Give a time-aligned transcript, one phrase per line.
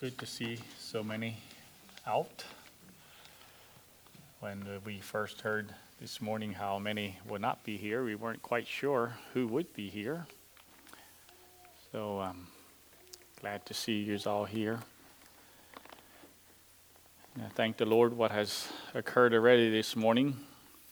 [0.00, 1.36] good to see so many
[2.06, 2.42] out.
[4.38, 8.66] When we first heard this morning how many would not be here, we weren't quite
[8.66, 10.26] sure who would be here.
[11.92, 12.46] So um,
[13.42, 14.78] glad to see you all here.
[17.34, 20.34] And I thank the Lord what has occurred already this morning.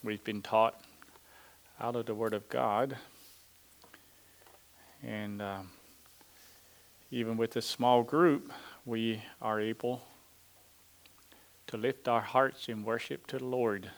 [0.04, 0.78] We've been taught
[1.80, 2.98] out of the Word of God.
[5.02, 5.70] And um,
[7.10, 8.52] even with a small group,
[8.88, 10.00] we are able
[11.66, 13.90] to lift our hearts in worship to the Lord.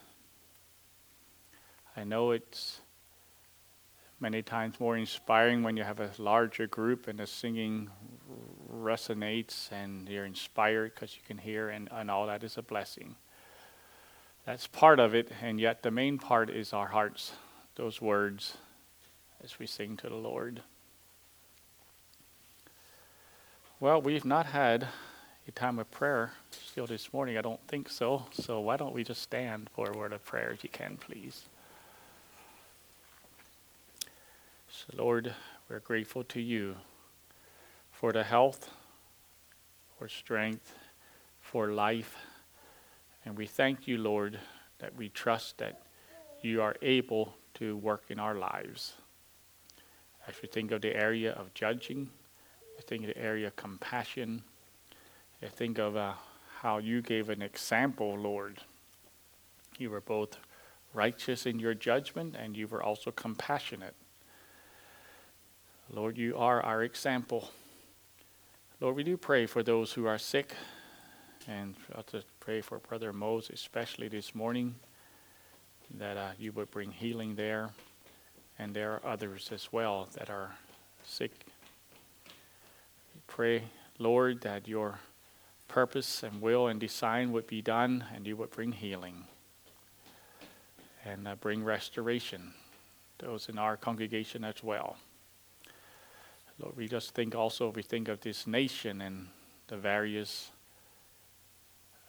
[1.97, 2.81] I know it's
[4.19, 7.89] many times more inspiring when you have a larger group and the singing
[8.69, 13.15] resonates and you're inspired because you can hear, and, and all that is a blessing.
[14.45, 17.31] That's part of it, and yet the main part is our hearts,
[17.77, 18.57] those words
[19.45, 20.65] as we sing to the Lord.
[23.81, 24.89] Well, we've not had
[25.49, 27.39] a time of prayer still this morning.
[27.39, 28.27] I don't think so.
[28.31, 31.45] So why don't we just stand for a word of prayer if you can, please?
[34.69, 35.35] So, Lord,
[35.71, 36.77] we're grateful to you
[37.91, 38.69] for the health,
[39.99, 40.75] for strength,
[41.41, 42.17] for life.
[43.25, 44.39] And we thank you, Lord,
[44.81, 45.81] that we trust that
[46.43, 48.93] you are able to work in our lives.
[50.29, 52.11] As we think of the area of judging,
[52.81, 54.43] I think of the area of compassion.
[55.43, 56.15] I think of uh,
[56.61, 58.57] how you gave an example, Lord.
[59.77, 60.39] You were both
[60.95, 63.95] righteous in your judgment and you were also compassionate.
[65.93, 67.51] Lord, you are our example.
[68.81, 70.55] Lord, we do pray for those who are sick
[71.47, 74.75] and I to pray for Brother Moses, especially this morning,
[75.99, 77.73] that uh, you would bring healing there.
[78.59, 80.55] And there are others as well that are
[81.05, 81.45] sick
[83.31, 83.63] pray,
[83.99, 84.99] Lord, that your
[85.69, 89.25] purpose and will and design would be done and you would bring healing
[91.05, 92.53] and uh, bring restoration.
[93.19, 94.97] Those in our congregation as well.
[96.59, 99.29] Lord, we just think also, we think of this nation and
[99.69, 100.51] the various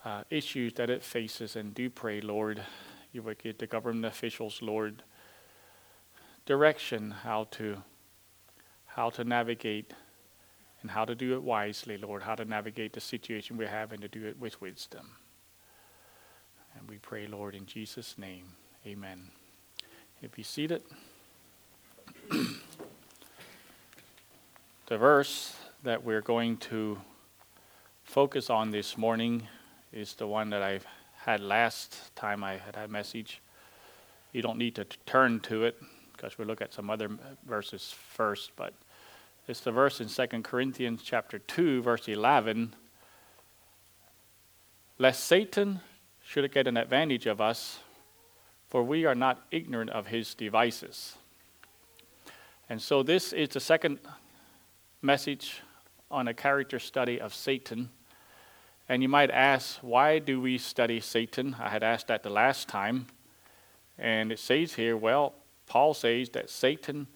[0.04, 2.64] uh, issues that it faces, and do pray, Lord,
[3.14, 5.04] you would give the government officials, Lord,
[6.46, 7.84] direction how to
[8.88, 9.94] how to navigate
[10.82, 14.02] and how to do it wisely, Lord, how to navigate the situation we have and
[14.02, 15.12] to do it with wisdom.
[16.78, 18.46] And we pray, Lord, in Jesus' name.
[18.86, 19.30] Amen.
[20.22, 20.82] If you seated,
[24.88, 27.00] the verse that we're going to
[28.04, 29.48] focus on this morning
[29.92, 30.80] is the one that I
[31.16, 33.42] had last time I had a message.
[34.32, 35.78] You don't need to turn to it
[36.14, 37.10] because we'll look at some other
[37.46, 38.74] verses first, but
[39.52, 42.74] it's the verse in 2 Corinthians chapter 2, verse 11.
[44.98, 45.82] Lest Satan
[46.24, 47.80] should get an advantage of us,
[48.70, 51.18] for we are not ignorant of his devices.
[52.70, 54.00] And so, this is the second
[55.02, 55.62] message
[56.10, 57.90] on a character study of Satan.
[58.88, 61.58] And you might ask, why do we study Satan?
[61.60, 63.08] I had asked that the last time.
[63.98, 65.34] And it says here, well,
[65.68, 67.08] Paul says that Satan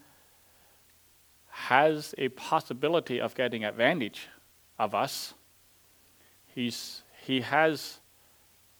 [1.56, 4.28] has a possibility of getting advantage
[4.78, 5.32] of us.
[6.46, 7.98] He's, he, has,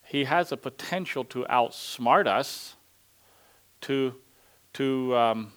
[0.05, 2.75] he has a potential to outsmart us,
[3.81, 4.13] to,
[4.73, 5.51] to um,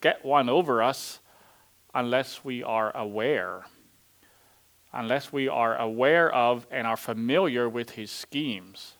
[0.00, 1.18] get one over us,
[1.92, 3.64] unless we are aware.
[4.92, 8.94] Unless we are aware of and are familiar with his schemes.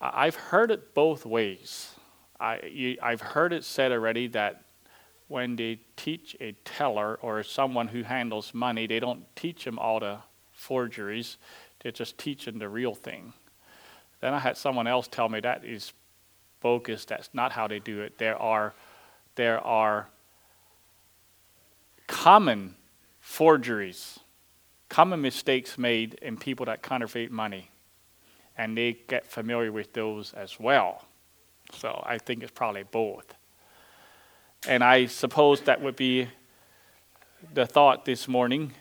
[0.00, 1.92] I've heard it both ways.
[2.40, 4.63] I, I've heard it said already that
[5.28, 10.00] when they teach a teller or someone who handles money, they don't teach them all
[10.00, 10.18] the
[10.52, 11.38] forgeries,
[11.82, 13.32] they just teach them the real thing.
[14.20, 15.92] Then I had someone else tell me that is
[16.60, 18.18] bogus, that's not how they do it.
[18.18, 18.74] There are,
[19.34, 20.08] there are
[22.06, 22.74] common
[23.20, 24.18] forgeries,
[24.88, 27.70] common mistakes made in people that counterfeit money,
[28.56, 31.04] and they get familiar with those as well.
[31.72, 33.34] So I think it's probably both.
[34.66, 36.28] And I suppose that would be
[37.52, 38.72] the thought this morning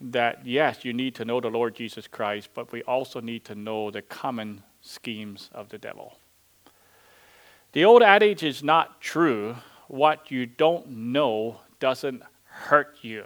[0.00, 3.54] that yes, you need to know the Lord Jesus Christ, but we also need to
[3.54, 6.18] know the common schemes of the devil.
[7.72, 9.56] The old adage is not true
[9.88, 13.24] what you don't know doesn't hurt you.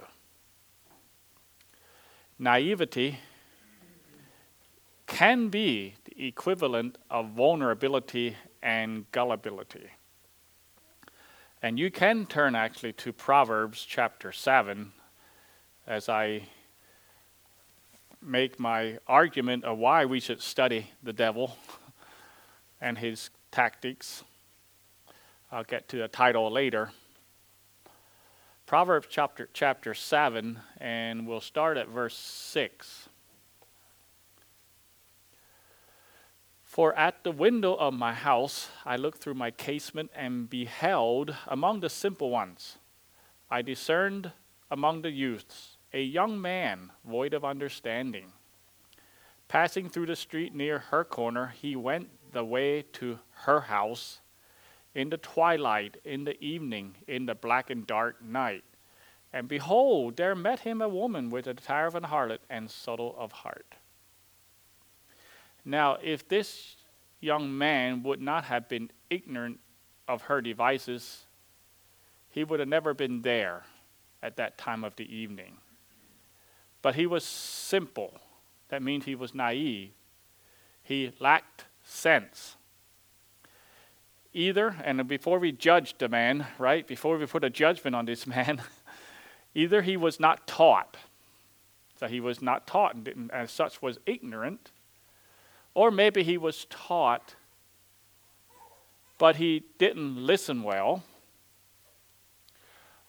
[2.39, 3.19] Naivety
[5.07, 9.89] can be the equivalent of vulnerability and gullibility.
[11.63, 14.93] And you can turn actually to Proverbs chapter 7.
[15.87, 16.47] Uh, as I
[18.19, 21.55] make my argument of why we should study the devil
[22.81, 24.23] and his tactics.
[25.51, 26.91] I'll get to the title later.
[28.65, 33.00] Proverbs chapter, chapter 7, and we'll start at verse 6.
[36.71, 41.81] For at the window of my house I looked through my casement and beheld among
[41.81, 42.77] the simple ones,
[43.49, 44.31] I discerned
[44.71, 48.31] among the youths a young man void of understanding.
[49.49, 54.21] Passing through the street near her corner, he went the way to her house
[54.95, 58.63] in the twilight, in the evening, in the black and dark night.
[59.33, 63.13] And behold, there met him a woman with the attire of an harlot and subtle
[63.17, 63.75] of heart.
[65.63, 66.75] Now, if this
[67.19, 69.59] young man would not have been ignorant
[70.07, 71.25] of her devices,
[72.29, 73.63] he would have never been there
[74.23, 75.57] at that time of the evening.
[76.81, 78.19] But he was simple.
[78.69, 79.91] That means he was naive.
[80.81, 82.55] He lacked sense.
[84.33, 88.25] Either, and before we judge the man, right, before we put a judgment on this
[88.35, 88.61] man,
[89.53, 90.97] either he was not taught,
[91.99, 94.71] so he was not taught and as such was ignorant,
[95.73, 97.35] or maybe he was taught,
[99.17, 101.03] but he didn't listen well,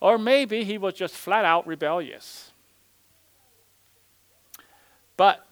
[0.01, 2.51] or maybe he was just flat out rebellious.
[5.17, 5.47] But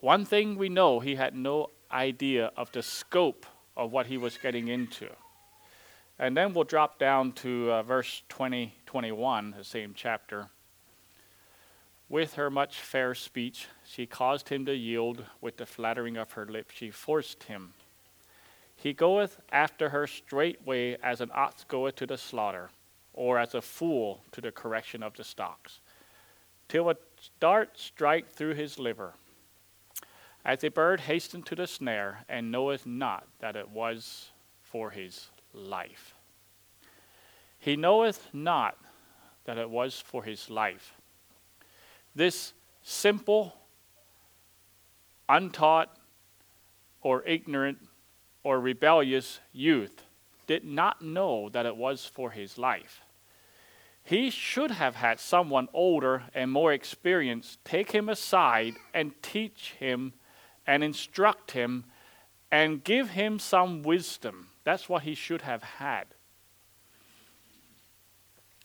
[0.00, 3.46] one thing we know, he had no idea of the scope
[3.76, 5.08] of what he was getting into.
[6.18, 10.50] And then we'll drop down to uh, verse 20, 21, the same chapter.
[12.08, 15.24] With her much fair speech, she caused him to yield.
[15.40, 17.74] With the flattering of her lips, she forced him.
[18.76, 22.70] He goeth after her straightway as an ox goeth to the slaughter,
[23.12, 25.80] or as a fool to the correction of the stocks,
[26.68, 26.96] till a
[27.40, 29.14] dart strike through his liver.
[30.44, 34.30] As a bird hastened to the snare, and knoweth not that it was
[34.60, 36.14] for his life.
[37.58, 38.76] He knoweth not
[39.46, 40.92] that it was for his life.
[42.14, 42.52] This
[42.82, 43.54] simple,
[45.28, 45.96] untaught,
[47.02, 47.78] or ignorant,
[48.42, 50.04] or rebellious youth
[50.46, 53.00] did not know that it was for his life.
[54.04, 60.12] He should have had someone older and more experienced take him aside and teach him
[60.66, 61.84] and instruct him
[62.52, 64.48] and give him some wisdom.
[64.62, 66.04] That's what he should have had.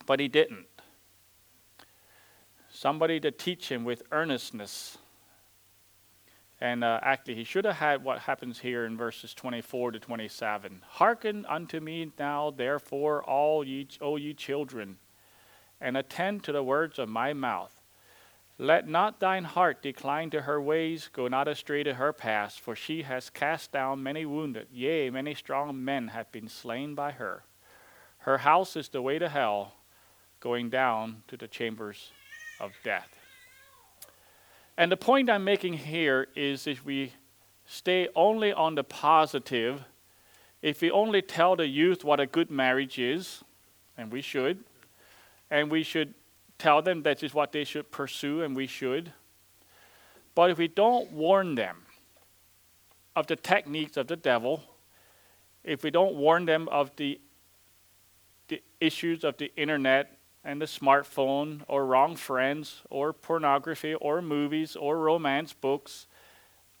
[0.06, 0.66] But he didn't
[2.80, 4.96] somebody to teach him with earnestness.
[6.62, 10.80] And uh, actually, he should have had what happens here in verses 24 to 27.
[10.88, 14.96] Hearken unto me now, therefore, all ye, O ye children,
[15.78, 17.74] and attend to the words of my mouth.
[18.56, 22.74] Let not thine heart decline to her ways, go not astray to her paths, for
[22.74, 27.42] she has cast down many wounded, yea, many strong men have been slain by her.
[28.20, 29.74] Her house is the way to hell,
[30.40, 32.12] going down to the chambers
[32.60, 33.08] of death.
[34.76, 37.12] And the point I'm making here is if we
[37.66, 39.82] stay only on the positive,
[40.62, 43.42] if we only tell the youth what a good marriage is,
[43.96, 44.64] and we should,
[45.50, 46.14] and we should
[46.58, 49.12] tell them that is what they should pursue, and we should.
[50.34, 51.82] But if we don't warn them
[53.16, 54.62] of the techniques of the devil,
[55.64, 57.20] if we don't warn them of the,
[58.48, 64.76] the issues of the internet and the smartphone or wrong friends or pornography or movies
[64.76, 66.06] or romance books,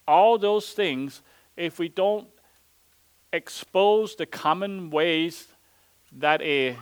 [0.08, 1.22] all those things,
[1.56, 2.26] if we don't
[3.32, 5.46] expose the common ways
[6.12, 6.76] that a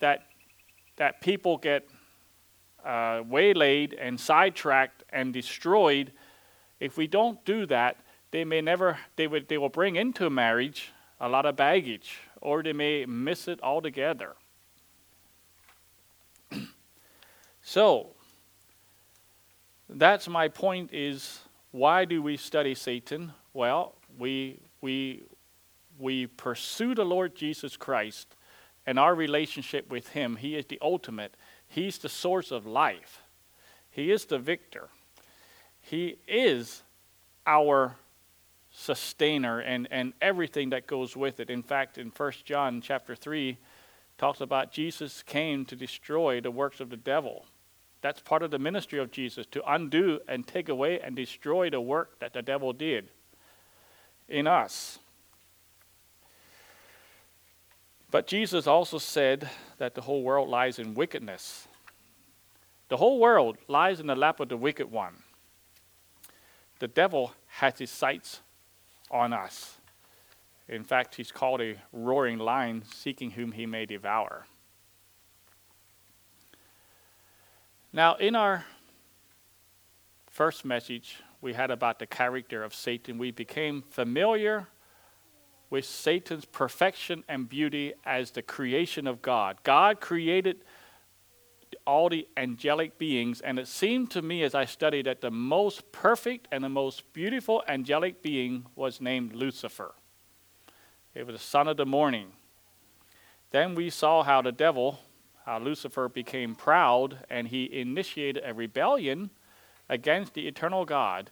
[0.00, 0.26] that
[0.96, 1.88] that people get
[2.84, 6.12] uh, waylaid and sidetracked and destroyed,
[6.80, 7.96] if we don't do that,
[8.32, 12.62] they may never they would they will bring into marriage a lot of baggage, or
[12.62, 14.34] they may miss it altogether.
[17.68, 18.10] So,
[19.88, 21.40] that's my point is
[21.72, 23.32] why do we study Satan?
[23.52, 25.24] Well, we we
[25.98, 28.36] we pursue the Lord Jesus Christ
[28.86, 30.36] and our relationship with him.
[30.36, 31.36] He is the ultimate.
[31.66, 33.22] He's the source of life.
[33.90, 34.88] He is the victor.
[35.80, 36.84] He is
[37.48, 37.96] our
[38.70, 41.50] sustainer and, and everything that goes with it.
[41.50, 43.58] In fact, in 1 John chapter 3,
[44.18, 47.44] talks about Jesus came to destroy the works of the devil.
[48.02, 51.80] That's part of the ministry of Jesus to undo and take away and destroy the
[51.80, 53.08] work that the devil did
[54.28, 54.98] in us.
[58.10, 61.66] But Jesus also said that the whole world lies in wickedness.
[62.88, 65.22] The whole world lies in the lap of the wicked one.
[66.78, 68.40] The devil has his sights
[69.10, 69.78] on us.
[70.68, 74.46] In fact, he's called a roaring lion, seeking whom he may devour.
[77.96, 78.66] Now, in our
[80.30, 84.68] first message we had about the character of Satan, we became familiar
[85.70, 89.56] with Satan's perfection and beauty as the creation of God.
[89.62, 90.58] God created
[91.86, 95.90] all the angelic beings, and it seemed to me as I studied that the most
[95.90, 99.94] perfect and the most beautiful angelic being was named Lucifer.
[101.14, 102.32] It was the son of the morning.
[103.52, 104.98] Then we saw how the devil,
[105.46, 109.30] how Lucifer became proud, and he initiated a rebellion
[109.88, 111.30] against the eternal God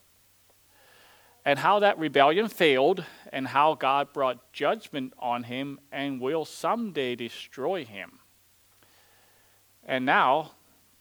[1.44, 7.14] and how that rebellion failed, and how God brought judgment on him and will someday
[7.14, 8.18] destroy him.
[9.84, 10.52] And now,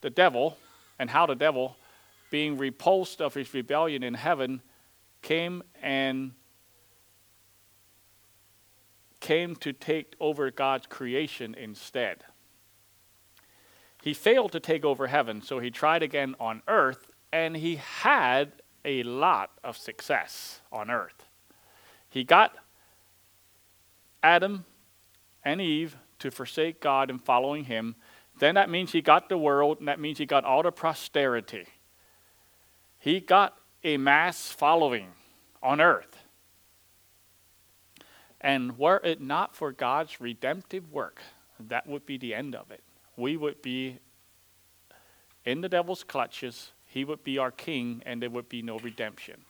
[0.01, 0.57] the devil,
[0.99, 1.77] and how the devil,
[2.29, 4.61] being repulsed of his rebellion in heaven,
[5.21, 6.33] came and
[9.21, 12.25] came to take over God's creation instead.
[14.03, 18.51] He failed to take over heaven, so he tried again on earth, and he had
[18.83, 21.25] a lot of success on earth.
[22.09, 22.53] He got
[24.21, 24.65] Adam
[25.45, 27.95] and Eve to forsake God and following him.
[28.37, 31.67] Then that means he got the world, and that means he got all the prosperity.
[32.99, 35.11] He got a mass following
[35.61, 36.17] on earth.
[38.41, 41.21] And were it not for God's redemptive work,
[41.57, 42.83] that would be the end of it.
[43.17, 43.99] We would be
[45.45, 49.45] in the devil's clutches he would be our king, and there would be no redemption.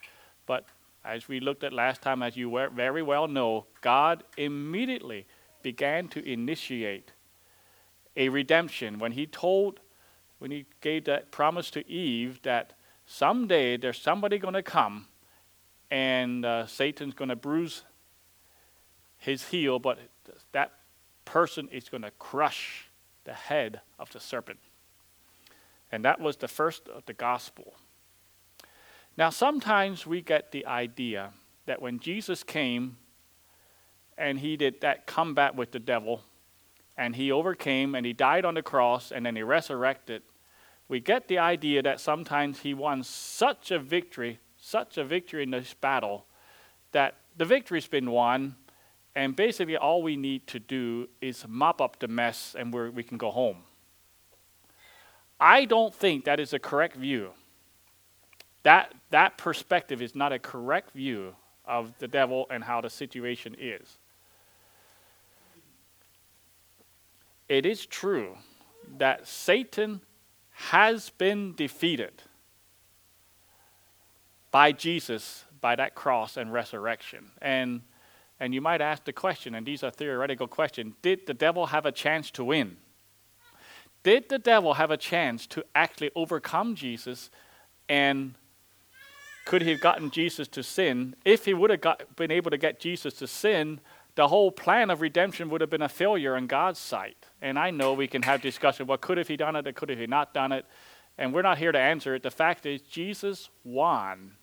[0.46, 0.65] But
[1.03, 5.25] as we looked at last time, as you very well know, God immediately
[5.62, 7.12] began to initiate
[8.15, 9.82] a redemption when He told,
[10.39, 12.74] when He gave that promise to Eve that
[13.05, 15.08] someday there's somebody going to come
[15.91, 17.84] and uh, Satan's going to bruise
[19.17, 20.00] his heel, but
[20.51, 20.72] that
[21.24, 22.89] person is going to crush
[23.25, 24.59] the head of the serpent.
[25.91, 27.75] And that was the first of the gospel.
[29.15, 31.31] Now, sometimes we get the idea
[31.65, 32.97] that when Jesus came
[34.17, 36.21] and he did that combat with the devil,
[36.97, 40.21] and he overcame and he died on the cross and then he resurrected,
[40.87, 45.51] we get the idea that sometimes he won such a victory, such a victory in
[45.51, 46.25] this battle,
[46.91, 48.55] that the victory's been won,
[49.15, 53.17] and basically all we need to do is mop up the mess and we can
[53.17, 53.58] go home.
[55.39, 57.32] I don't think that is a correct view.
[58.63, 63.55] That, that perspective is not a correct view of the devil and how the situation
[63.60, 63.98] is.
[67.50, 68.38] It is true
[68.98, 70.01] that Satan
[70.51, 72.24] has been defeated
[74.51, 77.32] by Jesus by that cross and resurrection.
[77.41, 77.82] And
[78.43, 81.85] and you might ask the question, and these are theoretical questions, did the devil have
[81.85, 82.75] a chance to win?
[84.03, 87.29] Did the devil have a chance to actually overcome Jesus?
[87.88, 88.33] And
[89.45, 91.15] could he have gotten Jesus to sin?
[91.23, 93.79] If he would have got, been able to get Jesus to sin,
[94.15, 97.27] the whole plan of redemption would have been a failure in God's sight.
[97.41, 98.88] And I know we can have discussion.
[98.88, 100.65] Well, could have he done it or could have he not done it?
[101.17, 102.23] And we're not here to answer it.
[102.23, 104.33] The fact is, Jesus won.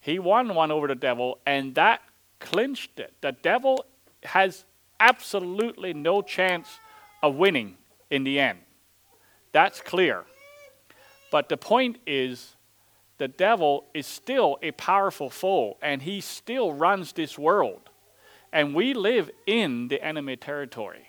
[0.00, 2.02] He won one over the devil, and that
[2.42, 3.14] clinched it.
[3.20, 3.84] The devil
[4.24, 4.64] has
[5.00, 6.68] absolutely no chance
[7.22, 7.76] of winning
[8.10, 8.58] in the end.
[9.52, 10.24] That's clear.
[11.30, 12.56] But the point is,
[13.18, 17.88] the devil is still a powerful foe, and he still runs this world.
[18.52, 21.06] And we live in the enemy territory.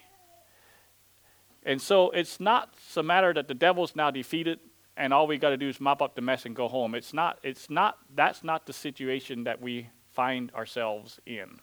[1.65, 4.59] And so it's not a matter that the devil's now defeated
[4.95, 6.93] and all we got to do is mop up the mess and go home.
[6.95, 11.59] It's not, it's not, that's not the situation that we find ourselves in.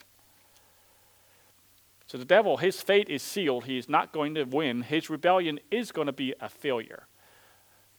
[2.06, 3.64] So the devil, his fate is sealed.
[3.66, 4.82] He is not going to win.
[4.82, 7.06] His rebellion is going to be a failure.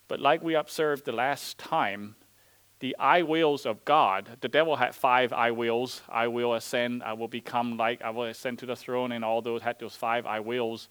[0.06, 2.16] But like we observed the last time,
[2.80, 6.02] the I wills of God, the devil had five I wills.
[6.08, 9.40] I will ascend, I will become like, I will ascend to the throne, and all
[9.40, 10.88] those had those five I wills.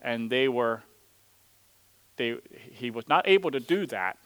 [0.00, 0.82] And they were,
[2.16, 2.36] they,
[2.72, 4.18] he was not able to do that.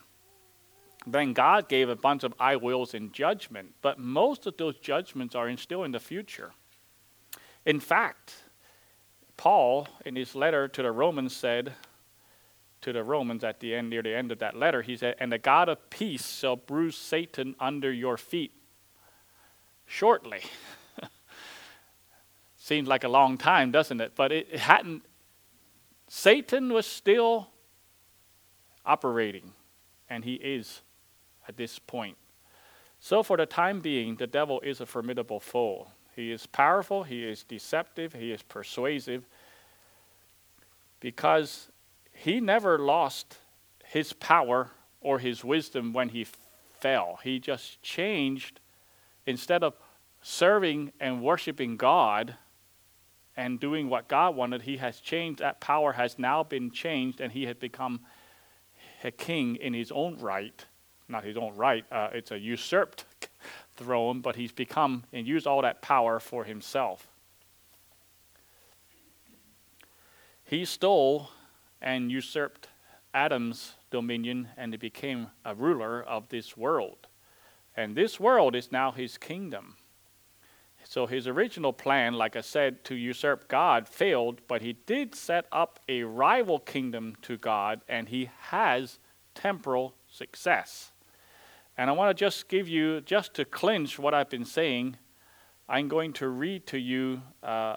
[1.06, 5.34] Then God gave a bunch of I wills in judgment, but most of those judgments
[5.34, 6.52] are in, still in the future.
[7.66, 8.34] In fact,
[9.36, 11.72] Paul, in his letter to the Romans, said
[12.80, 15.32] to the Romans at the end, near the end of that letter, he said, And
[15.32, 18.52] the God of peace shall bruise Satan under your feet
[19.86, 20.42] shortly.
[22.56, 24.12] Seems like a long time, doesn't it?
[24.14, 25.02] But it, it hadn't,
[26.08, 27.48] Satan was still
[28.86, 29.52] operating,
[30.08, 30.82] and he is
[31.48, 32.16] at this point.
[33.00, 35.88] So, for the time being, the devil is a formidable foe.
[36.16, 39.26] He is powerful, he is deceptive, he is persuasive,
[41.00, 41.68] because
[42.12, 43.38] he never lost
[43.84, 44.70] his power
[45.00, 46.26] or his wisdom when he
[46.80, 47.18] fell.
[47.22, 48.60] He just changed,
[49.26, 49.74] instead of
[50.22, 52.36] serving and worshiping God
[53.36, 55.40] and doing what God wanted, he has changed.
[55.40, 58.00] That power has now been changed, and he has become
[59.02, 60.64] a king in his own right.
[61.08, 63.04] Not his own right, uh, it's a usurped
[63.76, 67.08] throne, but he's become and used all that power for himself.
[70.44, 71.30] He stole
[71.80, 72.68] and usurped
[73.12, 77.06] Adam's dominion and he became a ruler of this world.
[77.76, 79.76] And this world is now his kingdom.
[80.84, 85.46] So his original plan, like I said, to usurp God failed, but he did set
[85.50, 88.98] up a rival kingdom to God and he has
[89.34, 90.92] temporal success.
[91.76, 94.96] And I want to just give you, just to clinch what I've been saying,
[95.68, 97.76] I'm going to read to you uh,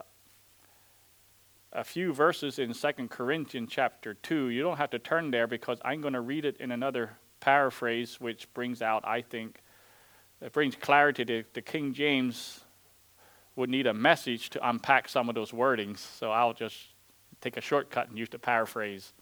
[1.73, 4.49] a few verses in Second Corinthians chapter 2.
[4.49, 8.19] You don't have to turn there because I'm going to read it in another paraphrase,
[8.19, 9.61] which brings out, I think,
[10.41, 12.61] it brings clarity to the King James
[13.55, 15.97] would need a message to unpack some of those wordings.
[15.97, 16.77] So I'll just
[17.41, 19.13] take a shortcut and use the paraphrase.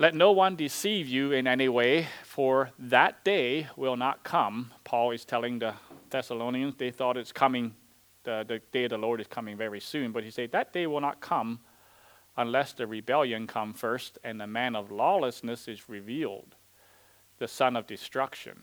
[0.00, 4.72] Let no one deceive you in any way, for that day will not come.
[4.82, 5.74] Paul is telling the
[6.08, 7.74] Thessalonians they thought it's coming
[8.24, 10.10] the, the day of the Lord is coming very soon.
[10.10, 11.60] But he said, That day will not come
[12.34, 16.56] unless the rebellion come first and the man of lawlessness is revealed,
[17.36, 18.62] the son of destruction.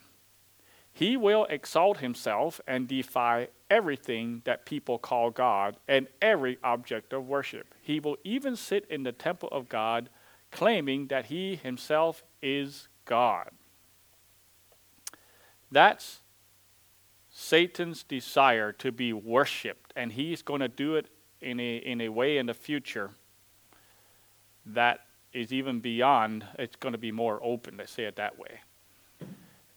[0.91, 7.27] He will exalt himself and defy everything that people call God and every object of
[7.27, 7.75] worship.
[7.79, 10.09] He will even sit in the temple of God,
[10.51, 13.49] claiming that he himself is God.
[15.71, 16.19] That's
[17.29, 21.07] Satan's desire to be worshiped, and he's going to do it
[21.41, 23.11] in a, in a way in the future
[24.65, 25.01] that
[25.33, 28.61] is even beyond, it's going to be more open, let's say it that way.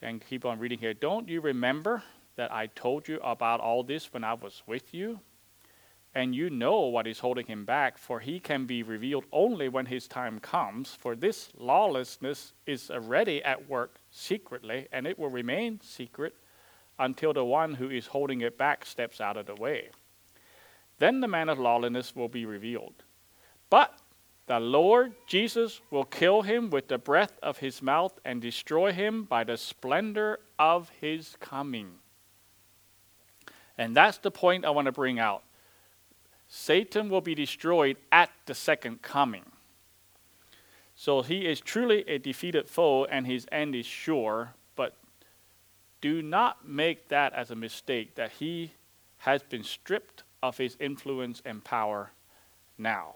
[0.03, 0.95] And keep on reading here.
[0.95, 2.03] Don't you remember
[2.37, 5.21] that I told you about all this when I was with you?
[6.15, 9.87] And you know what is holding him back, for he can be revealed only when
[9.87, 10.95] his time comes.
[10.95, 16.35] For this lawlessness is already at work secretly, and it will remain secret
[16.99, 19.91] until the one who is holding it back steps out of the way.
[20.99, 23.05] Then the man of lawlessness will be revealed.
[23.71, 23.97] But
[24.47, 29.23] the Lord Jesus will kill him with the breath of his mouth and destroy him
[29.23, 31.93] by the splendor of his coming.
[33.79, 35.45] And that's the point I want to bring out.
[36.53, 39.45] Satan will be destroyed at the second coming.
[40.97, 44.97] So he is truly a defeated foe, and his end is sure, but
[46.01, 48.73] do not make that as a mistake that he
[49.19, 52.11] has been stripped of his influence and power
[52.77, 53.15] now.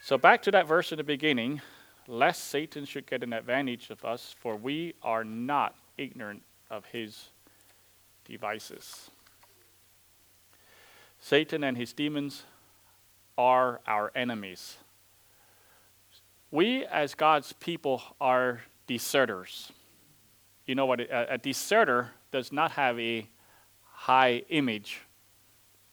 [0.00, 1.60] So, back to that verse in the beginning
[2.08, 7.28] lest Satan should get an advantage of us, for we are not ignorant of his
[8.24, 9.10] devices.
[11.20, 12.44] Satan and his demons
[13.36, 14.78] are our enemies.
[16.50, 19.72] We, as God's people, are deserters
[20.68, 23.26] you know what, a, a deserter does not have a
[23.90, 25.00] high image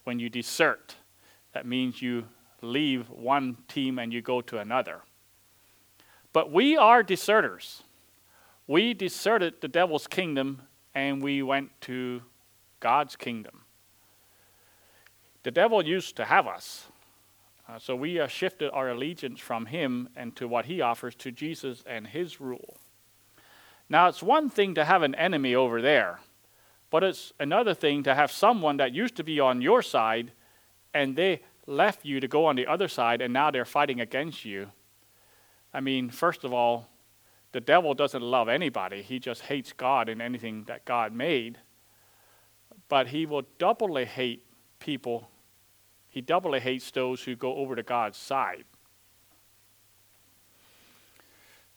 [0.03, 0.95] when you desert.
[1.53, 2.25] That means you
[2.61, 5.01] leave one team and you go to another.
[6.33, 7.83] But we are deserters.
[8.67, 12.21] We deserted the devil's kingdom and we went to
[12.81, 13.61] God's kingdom.
[15.45, 16.88] The devil used to have us.
[17.69, 21.31] Uh, so we uh, shifted our allegiance from him and to what he offers to
[21.31, 22.77] Jesus and his rule.
[23.88, 26.19] Now, it's one thing to have an enemy over there,
[26.89, 30.31] but it's another thing to have someone that used to be on your side
[30.95, 34.45] and they left you to go on the other side and now they're fighting against
[34.45, 34.71] you.
[35.71, 36.89] I mean, first of all,
[37.51, 41.60] the devil doesn't love anybody, he just hates God and anything that God made.
[42.89, 44.43] But he will doubly hate
[44.79, 45.29] people,
[46.15, 48.63] he doubly hates those who go over to God's side.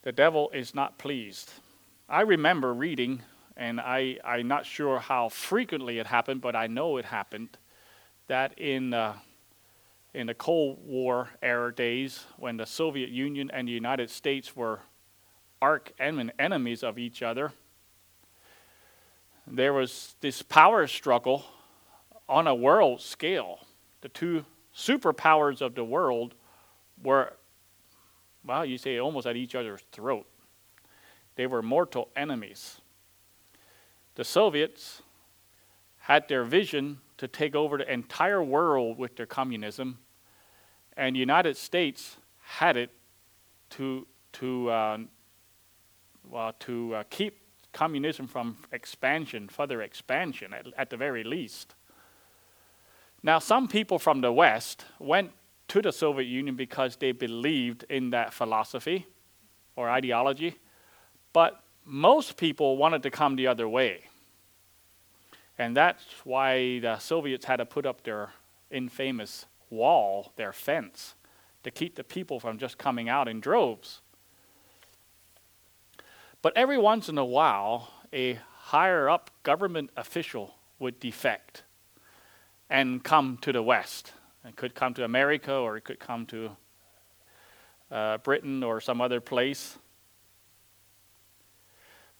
[0.02, 1.50] The devil is not pleased.
[2.08, 3.22] I remember reading,
[3.56, 7.58] and I, I'm not sure how frequently it happened, but I know it happened,
[8.28, 9.14] that in, uh,
[10.14, 14.82] in the Cold War era days, when the Soviet Union and the United States were
[15.60, 17.52] arch enemies of each other,
[19.48, 21.44] there was this power struggle
[22.28, 23.58] on a world scale.
[24.00, 26.34] The two superpowers of the world
[27.02, 27.32] were
[28.44, 30.26] well, you say almost at each other's throat.
[31.34, 32.80] They were mortal enemies.
[34.14, 35.02] The Soviets
[35.98, 39.98] had their vision to take over the entire world with their communism,
[40.96, 42.90] and the United States had it
[43.70, 44.98] to to uh,
[46.28, 47.38] well, to uh, keep
[47.72, 51.74] communism from expansion, further expansion, at, at the very least.
[53.22, 55.32] Now, some people from the West went
[55.68, 59.06] to the Soviet Union because they believed in that philosophy
[59.76, 60.56] or ideology,
[61.32, 64.04] but most people wanted to come the other way.
[65.58, 68.30] And that's why the Soviets had to put up their
[68.70, 71.14] infamous wall, their fence,
[71.64, 74.00] to keep the people from just coming out in droves.
[76.40, 81.64] But every once in a while, a higher up government official would defect
[82.70, 84.12] and come to the West.
[84.44, 86.56] It could come to America or it could come to
[87.90, 89.78] uh, Britain or some other place.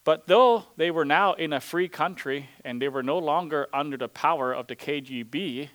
[0.04, 3.96] But though they were now in a free country and they were no longer under
[3.96, 5.68] the power of the KGB,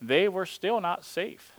[0.00, 1.52] they were still not safe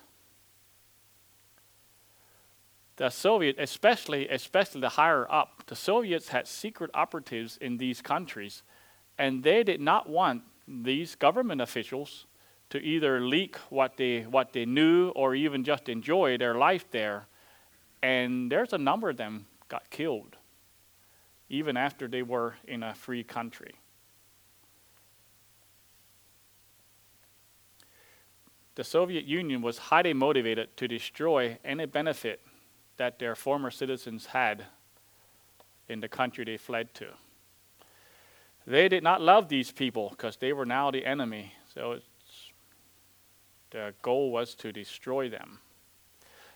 [2.98, 8.64] the Soviet, especially especially the higher up, the Soviets had secret operatives in these countries,
[9.18, 12.26] and they did not want these government officials
[12.70, 17.28] to either leak what they what they knew or even just enjoy their life there.
[18.04, 20.36] And there's a number of them got killed,
[21.50, 23.76] even after they were in a free country.
[28.76, 32.42] The Soviet Union was highly motivated to destroy any benefit
[32.98, 34.66] that their former citizens had
[35.90, 37.08] in the country they fled to.
[38.68, 41.54] They did not love these people because they were now the enemy.
[41.74, 42.00] So
[43.72, 45.60] the goal was to destroy them.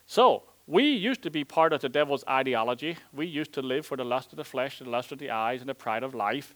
[0.06, 2.97] So we used to be part of the devil's ideology.
[3.13, 5.62] We used to live for the lust of the flesh, the lust of the eyes,
[5.62, 6.54] and the pride of life.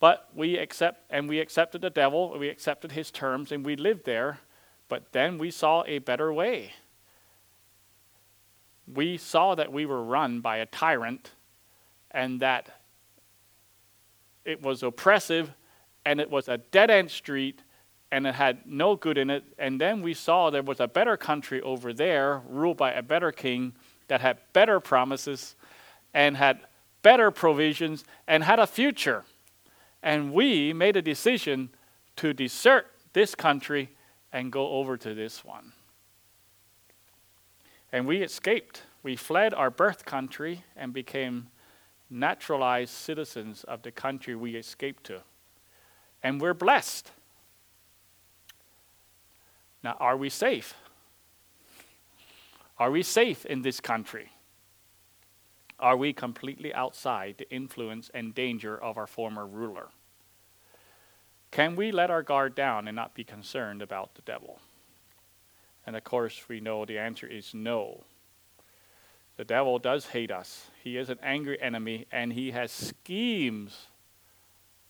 [0.00, 4.04] But we accept and we accepted the devil, we accepted his terms, and we lived
[4.04, 4.40] there.
[4.88, 6.72] But then we saw a better way
[8.94, 11.32] we saw that we were run by a tyrant
[12.10, 12.79] and that
[14.44, 15.52] it was oppressive
[16.04, 17.62] and it was a dead end street
[18.12, 19.44] and it had no good in it.
[19.58, 23.30] And then we saw there was a better country over there, ruled by a better
[23.30, 23.74] king
[24.08, 25.54] that had better promises
[26.12, 26.60] and had
[27.02, 29.24] better provisions and had a future.
[30.02, 31.70] And we made a decision
[32.16, 33.90] to desert this country
[34.32, 35.72] and go over to this one.
[37.92, 38.82] And we escaped.
[39.02, 41.48] We fled our birth country and became
[42.10, 45.22] naturalized citizens of the country we escaped to.
[46.22, 47.12] And we're blessed.
[49.82, 50.74] Now, are we safe?
[52.78, 54.32] Are we safe in this country?
[55.78, 59.88] Are we completely outside the influence and danger of our former ruler?
[61.50, 64.60] Can we let our guard down and not be concerned about the devil?
[65.86, 68.04] And of course, we know the answer is no.
[69.40, 70.68] The devil does hate us.
[70.84, 73.86] He is an angry enemy and he has schemes.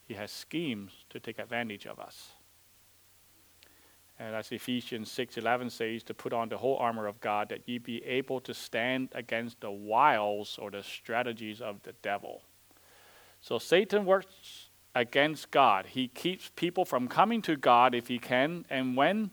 [0.08, 2.30] He has schemes to take advantage of us.
[4.18, 7.78] And as Ephesians 6:11 says to put on the whole armor of God that ye
[7.78, 12.42] be able to stand against the wiles or the strategies of the devil.
[13.40, 15.86] So Satan works against God.
[15.86, 19.30] He keeps people from coming to God if he can and when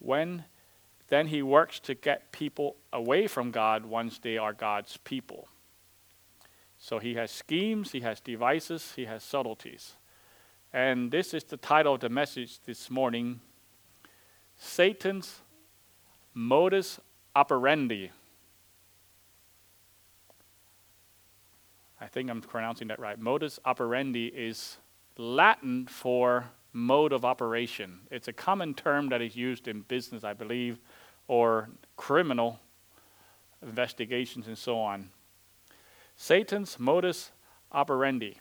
[0.00, 0.46] when
[1.12, 5.46] then he works to get people away from God once they are God's people.
[6.78, 9.96] So he has schemes, he has devices, he has subtleties.
[10.72, 13.40] And this is the title of the message this morning
[14.56, 15.42] Satan's
[16.32, 16.98] modus
[17.36, 18.10] operandi.
[22.00, 23.18] I think I'm pronouncing that right.
[23.18, 24.78] Modus operandi is
[25.18, 28.00] Latin for mode of operation.
[28.10, 30.78] It's a common term that is used in business, I believe,
[31.28, 32.60] or criminal
[33.62, 35.10] investigations and so on.
[36.16, 37.30] Satan's modus
[37.70, 38.38] operandi.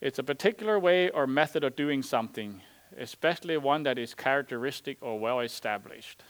[0.00, 2.60] It's a particular way or method of doing something,
[2.98, 6.22] especially one that is characteristic or well established.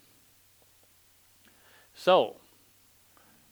[1.94, 2.36] So,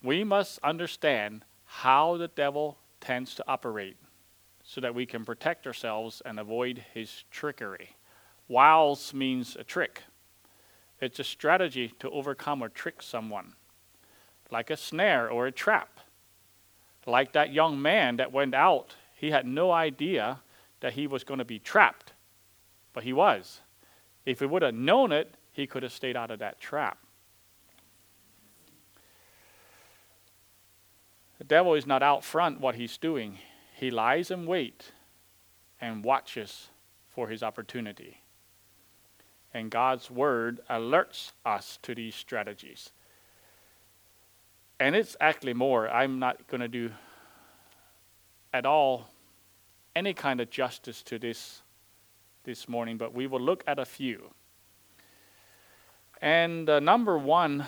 [0.03, 3.97] we must understand how the devil tends to operate
[4.65, 7.97] so that we can protect ourselves and avoid his trickery.
[8.49, 10.03] Wiles means a trick.
[11.03, 13.55] It's a strategy to overcome or trick someone,
[14.53, 15.99] like a snare or a trap.
[17.07, 20.38] Like that young man that went out, he had no idea
[20.79, 22.12] that he was going to be trapped,
[22.93, 23.62] but he was.
[24.25, 26.99] If he would have known it, he could have stayed out of that trap.
[31.38, 33.38] The devil is not out front what he's doing.
[33.75, 34.93] He lies in wait
[35.81, 36.69] and watches
[37.11, 38.22] for his opportunity.
[39.55, 42.91] And God's word alerts us to these strategies.
[44.81, 45.88] And it's actually more.
[45.88, 46.91] I'm not going to do
[48.53, 49.09] at all
[49.95, 51.62] any kind of justice to this
[52.45, 54.31] this morning, but we will look at a few.
[56.21, 57.67] And uh, number one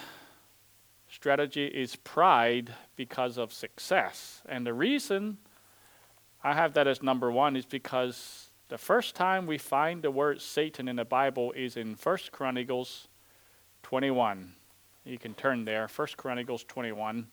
[1.09, 4.43] strategy is pride because of success.
[4.49, 5.39] And the reason
[6.43, 10.41] I have that as number one is because the first time we find the word
[10.41, 13.09] Satan in the Bible is in 1 Chronicles
[13.83, 14.55] 21.
[15.05, 17.27] You can turn there, 1 Chronicles 21.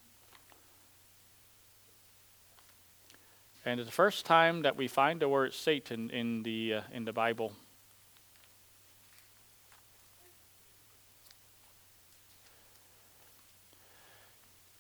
[3.64, 7.06] And it's the first time that we find the word Satan in the, uh, in
[7.06, 7.54] the Bible.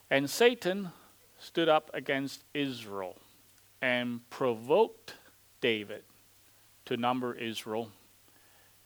[0.09, 0.89] And Satan
[1.39, 3.17] stood up against Israel
[3.81, 5.15] and provoked
[5.61, 6.03] David
[6.85, 7.89] to number Israel.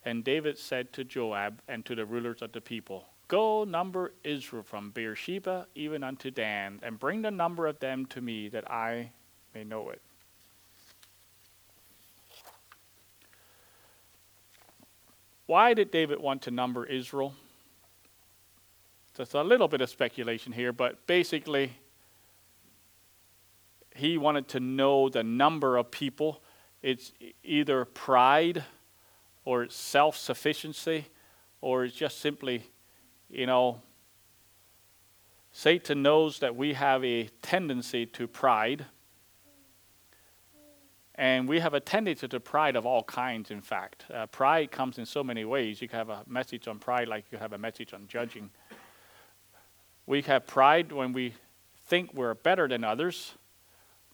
[0.04, 4.62] And David said to Joab and to the rulers of the people, Go number Israel
[4.62, 9.12] from Beersheba even unto Dan, and bring the number of them to me, that I
[9.56, 10.02] may know it.
[15.48, 17.34] Why did David want to number Israel?
[19.16, 21.72] Just a little bit of speculation here, but basically,
[23.96, 26.42] he wanted to know the number of people.
[26.86, 28.64] It's either pride
[29.44, 31.08] or self sufficiency
[31.60, 32.62] or it's just simply,
[33.28, 33.82] you know,
[35.52, 38.86] Satan knows that we have a tendency to pride.
[41.16, 44.06] And we have a tendency to pride of all kinds, in fact.
[44.14, 45.82] Uh, pride comes in so many ways.
[45.82, 48.52] You can have a message on pride like you have a message on judging.
[50.06, 51.34] We have pride when we
[51.88, 53.34] think we're better than others.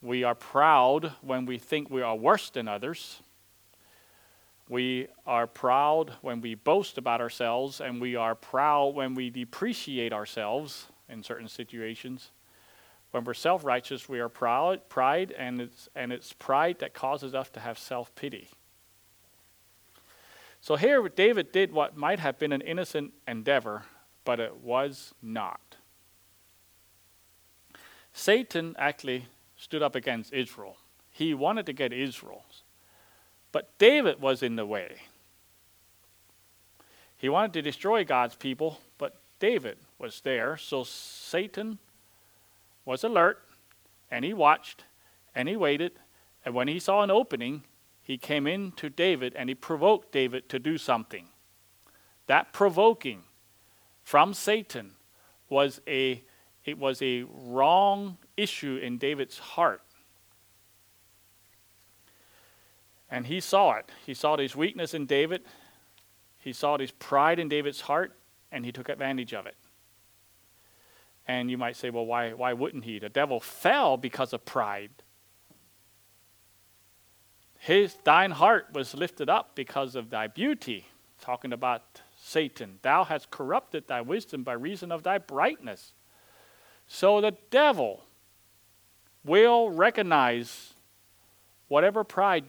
[0.02, 3.22] We are proud when we think we are worse than others.
[4.68, 10.14] We are proud when we boast about ourselves, and we are proud when we depreciate
[10.14, 12.32] ourselves in certain situations.
[13.12, 17.36] When we're self righteous, we are proud, pride, and it's, and it's pride that causes
[17.36, 18.48] us to have self pity.
[20.62, 23.84] So here, David did what might have been an innocent endeavor,
[24.24, 25.76] but it was not.
[28.14, 29.26] Satan actually
[29.62, 30.78] stood up against Israel.
[31.12, 32.44] He wanted to get Israel,
[33.52, 34.96] but David was in the way.
[37.16, 41.78] He wanted to destroy God's people, but David was there, so Satan
[42.86, 43.44] was alert,
[44.10, 44.86] and he watched,
[45.36, 45.92] and he waited,
[46.44, 47.64] and when he saw an opening,
[48.02, 51.28] he came in to David and he provoked David to do something.
[52.26, 53.24] That provoking
[54.04, 54.94] from Satan
[55.50, 56.24] was a
[56.66, 59.82] it was a wrong issue in David's heart.
[63.10, 63.90] And he saw it.
[64.06, 65.42] He saw his weakness in David.
[66.40, 68.18] He saw his pride in David's heart,
[68.52, 69.58] and he took advantage of it.
[71.28, 73.00] And you might say, well, why, why wouldn't he?
[73.00, 74.92] The devil fell because of pride.
[77.60, 80.88] His thine heart was lifted up because of thy beauty,
[81.20, 82.80] talking about Satan.
[82.82, 85.94] Thou hast corrupted thy wisdom by reason of thy brightness.
[86.88, 88.04] So the devil
[89.24, 90.74] will recognize
[91.68, 92.46] whatever pride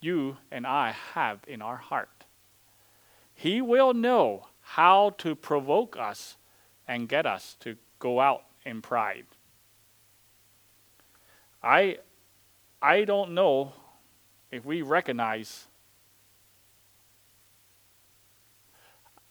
[0.00, 2.24] you and I have in our heart.
[3.34, 6.36] He will know how to provoke us
[6.88, 9.26] and get us to go out in pride.
[11.62, 11.98] I,
[12.80, 13.72] I don't know
[14.50, 15.66] if we recognize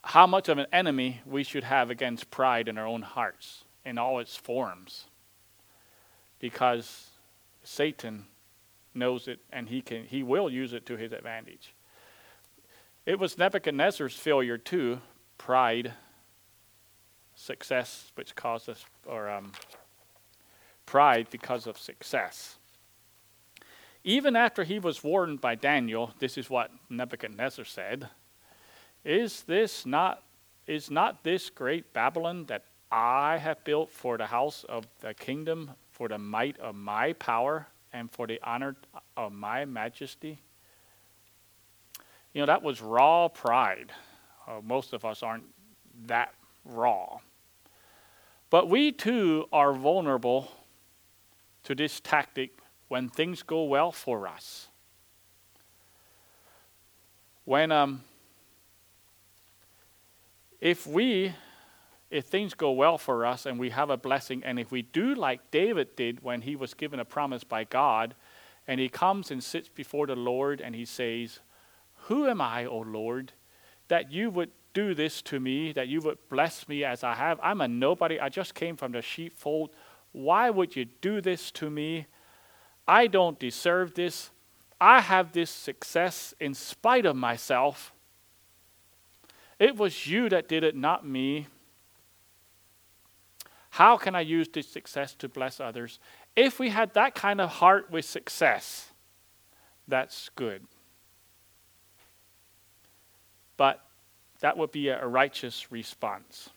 [0.04, 3.98] how much of an enemy we should have against pride in our own hearts in
[3.98, 5.06] all its forms
[6.40, 7.10] because
[7.64, 8.26] Satan
[8.94, 11.74] knows it and he can he will use it to his advantage.
[13.06, 15.00] It was Nebuchadnezzar's failure too,
[15.38, 15.94] pride
[17.36, 19.52] success, which caused us, or um,
[20.86, 22.58] pride because of success.
[24.04, 28.10] Even after he was warned by Daniel, this is what Nebuchadnezzar said:
[29.04, 30.24] "Is this not
[30.68, 35.72] is not this great Babylon that I have built for the house of the kingdom,
[35.96, 38.76] for the might of my power, and for the honor
[39.16, 40.40] of my majesty?"
[42.34, 43.94] You know that was raw pride.
[44.46, 45.46] Uh, most of us aren't
[46.06, 46.34] that
[46.66, 47.20] raw.
[48.50, 50.52] But we too are vulnerable
[51.64, 52.52] to this tactic
[52.90, 54.68] when things go well for us.
[57.46, 58.04] When, um,
[60.60, 61.34] if we,
[62.16, 65.14] if things go well for us and we have a blessing, and if we do
[65.14, 68.16] like David did when he was given a promise by God,
[68.68, 71.40] and he comes and sits before the Lord and he says,
[72.08, 73.34] Who am I, O Lord,
[73.90, 77.38] that you would do this to me, that you would bless me as I have?
[77.44, 78.18] I'm a nobody.
[78.18, 79.72] I just came from the sheepfold.
[80.14, 82.08] Why would you do this to me?
[82.88, 84.32] I don't deserve this.
[84.80, 87.94] I have this success in spite of myself.
[89.60, 91.48] It was you that did it, not me.
[93.76, 96.00] How can I use this success to bless others?
[96.34, 98.92] If we had that kind of heart with success,
[99.86, 100.66] that's good.
[103.58, 103.86] But
[104.40, 106.52] that would be a righteous response.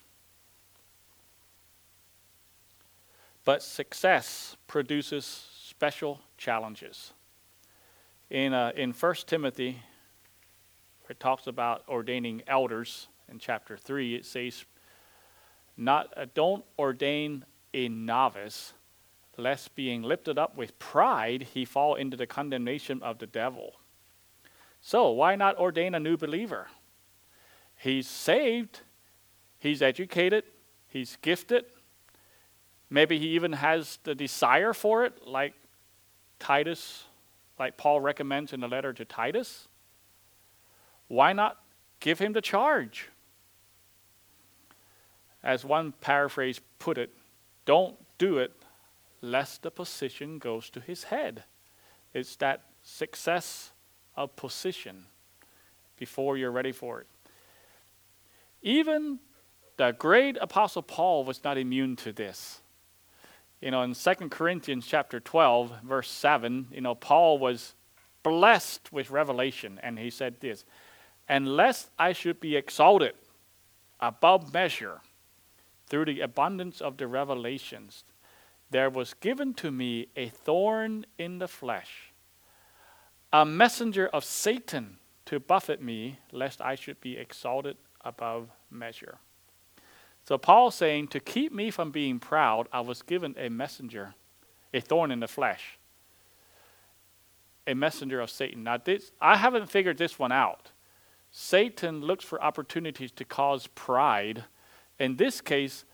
[3.43, 7.11] But success produces special challenges.
[8.29, 9.81] In, uh, in 1 Timothy,
[11.09, 14.63] it talks about ordaining elders in chapter 3, it says,
[15.79, 18.73] not, uh, Don't ordain a novice,
[19.37, 23.73] lest being lifted up with pride he fall into the condemnation of the devil.
[24.81, 26.67] So, why not ordain a new believer?
[27.77, 28.81] He's saved,
[29.57, 30.43] he's educated,
[30.87, 31.65] he's gifted.
[32.89, 35.53] Maybe he even has the desire for it, like
[36.39, 37.05] Titus,
[37.57, 39.67] like Paul recommends in the letter to Titus.
[41.07, 41.57] Why not
[41.99, 43.09] give him the charge?
[45.43, 47.11] As one paraphrase put it,
[47.65, 48.51] don't do it
[49.21, 51.43] lest the position goes to his head.
[52.13, 53.71] It's that success
[54.15, 55.05] of position
[55.97, 57.07] before you're ready for it.
[58.61, 59.19] Even
[59.77, 62.61] the great apostle Paul was not immune to this.
[63.61, 67.75] You know, in 2 Corinthians chapter 12, verse 7, you know, Paul was
[68.23, 70.65] blessed with revelation, and he said this,
[71.27, 73.13] and lest I should be exalted
[73.99, 75.01] above measure
[75.89, 78.03] through the abundance of the revelations,
[78.69, 82.13] there was given to me a thorn in the flesh,
[83.33, 89.17] a messenger of Satan to buffet me, lest I should be exalted above measure.
[90.23, 94.13] So Paul's saying, to keep me from being proud, I was given a messenger,
[94.73, 95.79] a thorn in the flesh,
[97.65, 98.63] a messenger of Satan.
[98.63, 100.71] Now, this, I haven't figured this one out.
[101.31, 104.45] Satan looks for opportunities to cause pride
[104.99, 105.85] in this case,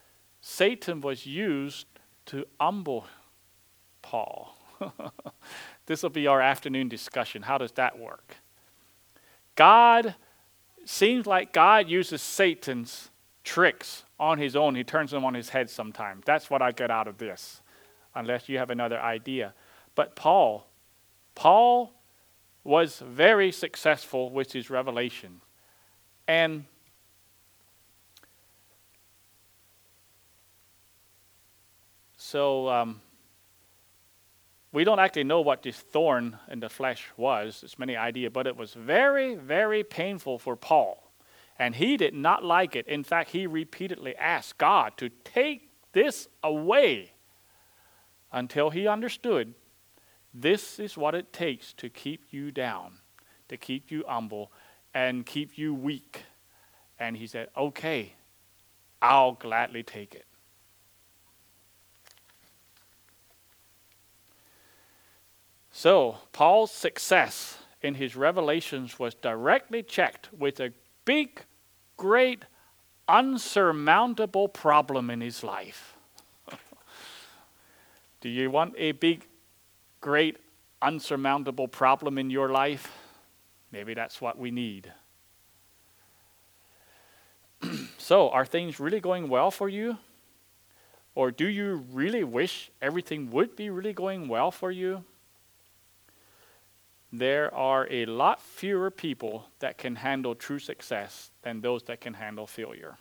[0.41, 1.87] Satan was used
[2.27, 3.05] to humble
[4.01, 4.57] Paul.
[5.85, 7.43] this will be our afternoon discussion.
[7.43, 8.37] How does that work?
[9.55, 10.15] God
[10.85, 13.09] seems like God uses Satan's
[13.43, 14.75] tricks on his own.
[14.75, 16.23] He turns them on his head sometimes.
[16.25, 17.61] That's what I get out of this,
[18.13, 19.53] unless you have another idea.
[19.93, 20.67] But Paul,
[21.35, 21.93] Paul
[22.63, 25.41] was very successful with his revelation.
[26.27, 26.65] And
[32.25, 33.01] So um,
[34.71, 37.61] we don't actually know what this thorn in the flesh was.
[37.61, 41.11] There's many ideas, but it was very, very painful for Paul.
[41.59, 42.87] And he did not like it.
[42.87, 47.11] In fact, he repeatedly asked God to take this away
[48.31, 49.53] until he understood
[50.33, 52.93] this is what it takes to keep you down,
[53.49, 54.51] to keep you humble,
[54.95, 56.23] and keep you weak.
[56.97, 58.13] And he said, Okay,
[58.99, 60.25] I'll gladly take it.
[65.77, 70.71] So, Paul's success in his revelations was directly checked with a
[71.03, 71.41] big,
[71.97, 72.45] great,
[73.09, 75.97] unsurmountable problem in his life.
[78.21, 79.27] Do you want a big,
[79.99, 80.37] great,
[80.81, 82.93] unsurmountable problem in your life?
[83.69, 84.93] Maybe that's what we need.
[87.97, 89.97] so, are things really going well for you?
[91.15, 95.03] Or do you really wish everything would be really going well for you?
[97.19, 102.15] There are a lot fewer people that can handle true success than those that can
[102.15, 102.97] handle failure.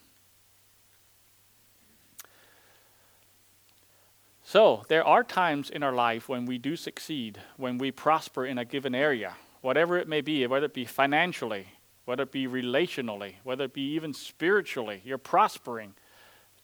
[4.42, 8.58] So, there are times in our life when we do succeed, when we prosper in
[8.58, 11.66] a given area, whatever it may be, whether it be financially,
[12.04, 15.94] whether it be relationally, whether it be even spiritually, you're prospering.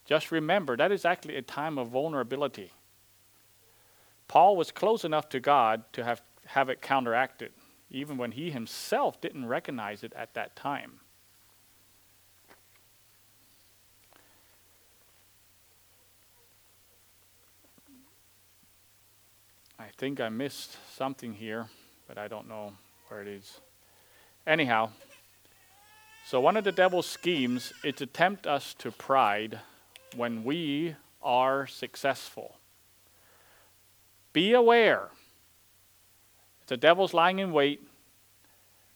[0.05, 2.73] Just remember that is actually a time of vulnerability.
[4.29, 7.53] Paul was close enough to God to have have it counteracted,
[7.91, 11.01] even when he himself didn't recognize it at that time.
[19.79, 21.69] I think I missed something here,
[22.09, 22.73] but I don't know
[23.09, 23.61] where it is.
[24.47, 24.91] Anyhow,
[26.27, 29.61] so one of the devil's schemes is to tempt us to pride
[30.17, 32.57] when we are successful.
[34.33, 35.11] Be aware.
[36.71, 37.85] The devil's lying in wait.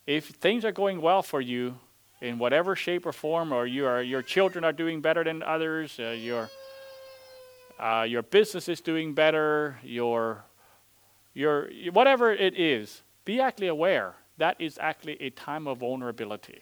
[0.07, 1.75] If things are going well for you,
[2.21, 5.99] in whatever shape or form, or you are, your children are doing better than others,
[5.99, 6.49] uh, your,
[7.81, 10.45] uh, your business is doing better, your,
[11.33, 16.61] your, whatever it is, be actually aware that is actually a time of vulnerability.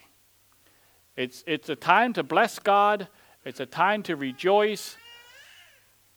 [1.15, 3.07] It's, it's a time to bless God,
[3.45, 4.97] it's a time to rejoice,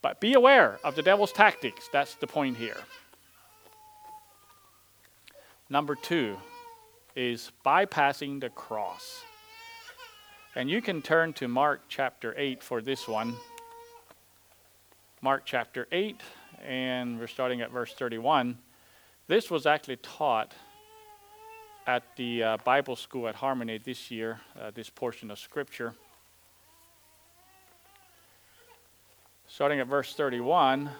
[0.01, 1.87] but be aware of the devil's tactics.
[1.93, 2.79] That's the point here.
[5.69, 6.37] Number two
[7.17, 9.23] is bypassing the cross.
[10.55, 13.35] And you can turn to Mark chapter 8 for this one.
[15.21, 16.21] Mark chapter 8,
[16.65, 18.59] and we're starting at verse 31.
[19.27, 20.55] This was actually taught
[21.85, 25.95] at the uh, Bible school at Harmony this year, uh, this portion of Scripture.
[29.49, 30.91] Starting at verse 31,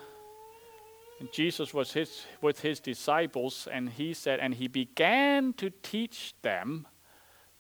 [1.33, 6.87] Jesus was his, with his disciples, and he said, And he began to teach them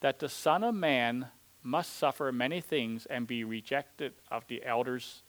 [0.00, 1.28] that the Son of Man
[1.62, 5.22] must suffer many things and be rejected of the elders.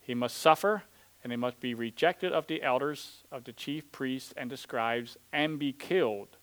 [0.00, 0.82] He must suffer,
[1.24, 5.16] and he must be rejected of the elders, of the chief priests, and the scribes,
[5.32, 6.36] and be killed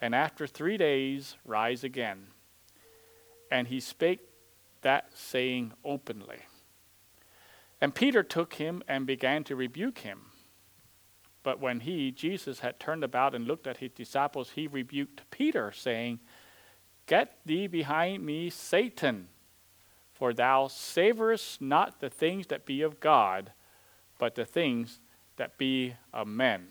[0.00, 2.28] and after three days rise again.
[3.50, 4.20] And he spake
[4.82, 6.38] that saying openly.
[7.80, 10.26] And Peter took him and began to rebuke him.
[11.42, 15.72] But when he, Jesus, had turned about and looked at his disciples, he rebuked Peter,
[15.72, 16.20] saying,
[17.06, 19.28] Get thee behind me, Satan,
[20.12, 23.52] for thou savorest not the things that be of God,
[24.18, 25.00] but the things
[25.36, 26.68] that be of men.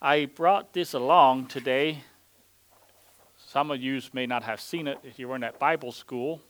[0.00, 2.04] I brought this along today.
[3.38, 6.42] Some of you may not have seen it if you weren't at Bible school.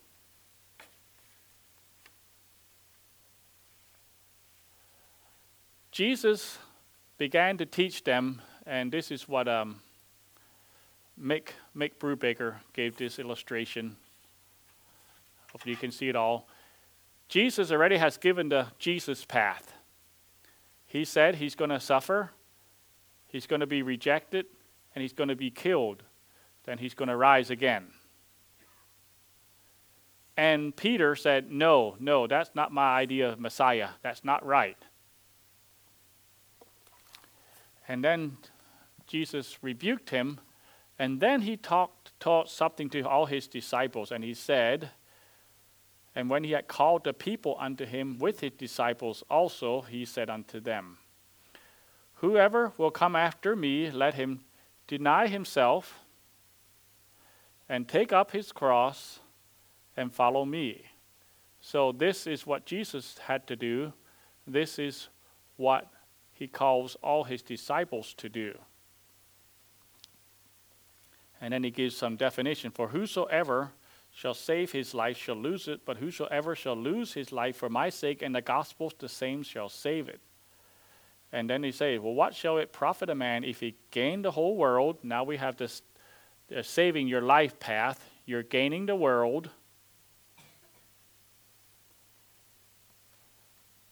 [5.93, 6.57] Jesus
[7.19, 9.79] began to teach them, and this is what um,
[11.21, 13.95] Mick, Mick Brubaker gave this illustration.
[15.51, 16.47] Hopefully, you can see it all.
[17.29, 19.71] Jesus already has given the Jesus path.
[20.87, 22.31] He said he's going to suffer,
[23.27, 24.47] he's going to be rejected
[24.95, 26.01] and he's going to be killed.
[26.63, 27.87] Then he's going to rise again.
[30.35, 33.89] And Peter said, No, no, that's not my idea of Messiah.
[34.01, 34.77] That's not right.
[37.87, 38.37] And then
[39.07, 40.39] Jesus rebuked him,
[40.97, 44.91] and then he talked, taught something to all his disciples, and he said,
[46.15, 50.29] And when he had called the people unto him with his disciples also, he said
[50.29, 50.99] unto them,
[52.15, 54.45] Whoever will come after me, let him
[54.87, 55.99] deny himself
[57.67, 59.19] and take up his cross
[59.97, 60.85] and follow me.
[61.59, 63.93] So, this is what Jesus had to do.
[64.45, 65.09] This is
[65.55, 65.87] what
[66.43, 68.57] he calls all his disciples to do.
[71.39, 73.71] And then he gives some definition for whosoever
[74.11, 77.89] shall save his life shall lose it, but whosoever shall lose his life for my
[77.89, 80.19] sake and the gospel's, the same shall save it.
[81.31, 84.31] And then he says, Well, what shall it profit a man if he gain the
[84.31, 84.97] whole world?
[85.01, 85.81] Now we have this
[86.53, 88.11] uh, saving your life path.
[88.25, 89.49] You're gaining the world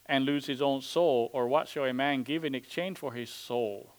[0.06, 1.30] and lose his own soul.
[1.32, 3.94] Or what shall a man give in exchange for his soul?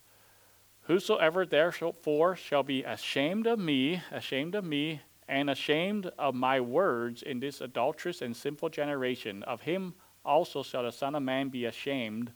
[0.84, 7.22] Whosoever therefore shall be ashamed of me, ashamed of me, and ashamed of my words
[7.22, 9.94] in this adulterous and sinful generation, of him
[10.26, 12.34] also shall the Son of Man be ashamed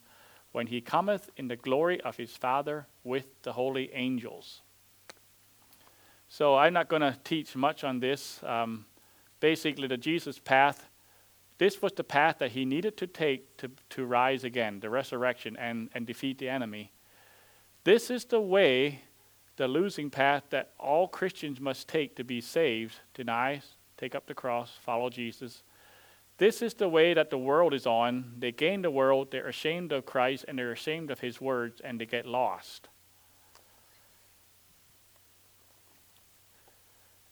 [0.51, 4.61] when he cometh in the glory of his Father with the holy angels.
[6.29, 8.41] So I'm not going to teach much on this.
[8.43, 8.85] Um,
[9.39, 10.89] basically, the Jesus path,
[11.57, 15.55] this was the path that he needed to take to, to rise again, the resurrection,
[15.57, 16.91] and, and defeat the enemy.
[17.83, 19.01] This is the way,
[19.55, 23.61] the losing path that all Christians must take to be saved deny,
[23.97, 25.63] take up the cross, follow Jesus,
[26.37, 28.33] this is the way that the world is on.
[28.37, 31.99] They gain the world, they're ashamed of Christ, and they're ashamed of his words, and
[31.99, 32.89] they get lost.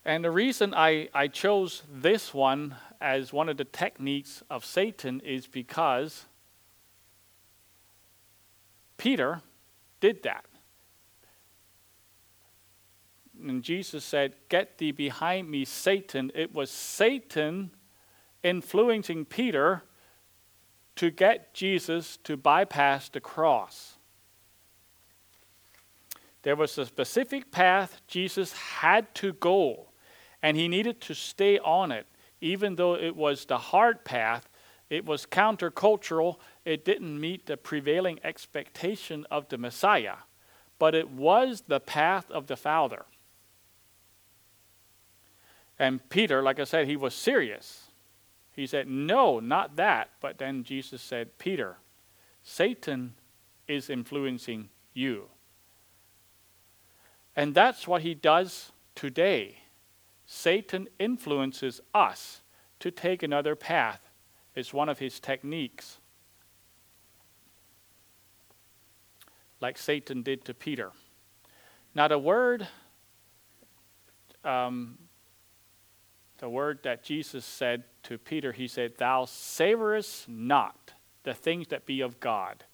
[0.04, 5.20] And the reason I, I chose this one as one of the techniques of Satan
[5.20, 6.26] is because
[8.96, 9.42] Peter
[10.00, 10.44] did that.
[13.42, 16.32] And Jesus said, Get thee behind me, Satan.
[16.34, 17.70] It was Satan
[18.42, 19.82] influencing Peter
[20.96, 23.98] to get Jesus to bypass the cross.
[26.42, 29.88] There was a specific path Jesus had to go,
[30.42, 32.06] and he needed to stay on it,
[32.46, 34.48] even though it was the hard path,
[34.88, 40.16] it was countercultural, it didn't meet the prevailing expectation of the Messiah,
[40.78, 43.04] but it was the path of the Father.
[45.78, 47.90] And Peter, like I said, he was serious.
[48.52, 50.10] He said, No, not that.
[50.20, 51.76] But then Jesus said, Peter,
[52.42, 53.14] Satan
[53.68, 55.26] is influencing you.
[57.34, 59.58] And that's what he does today.
[60.26, 62.42] Satan influences us
[62.80, 64.10] to take another path.
[64.54, 65.98] It's one of his techniques.
[69.60, 70.90] Like Satan did to Peter.
[71.94, 72.68] Now, the word,
[74.44, 74.98] um,
[76.38, 81.86] the word that Jesus said to Peter, he said, Thou savorest not the things that
[81.86, 82.64] be of God.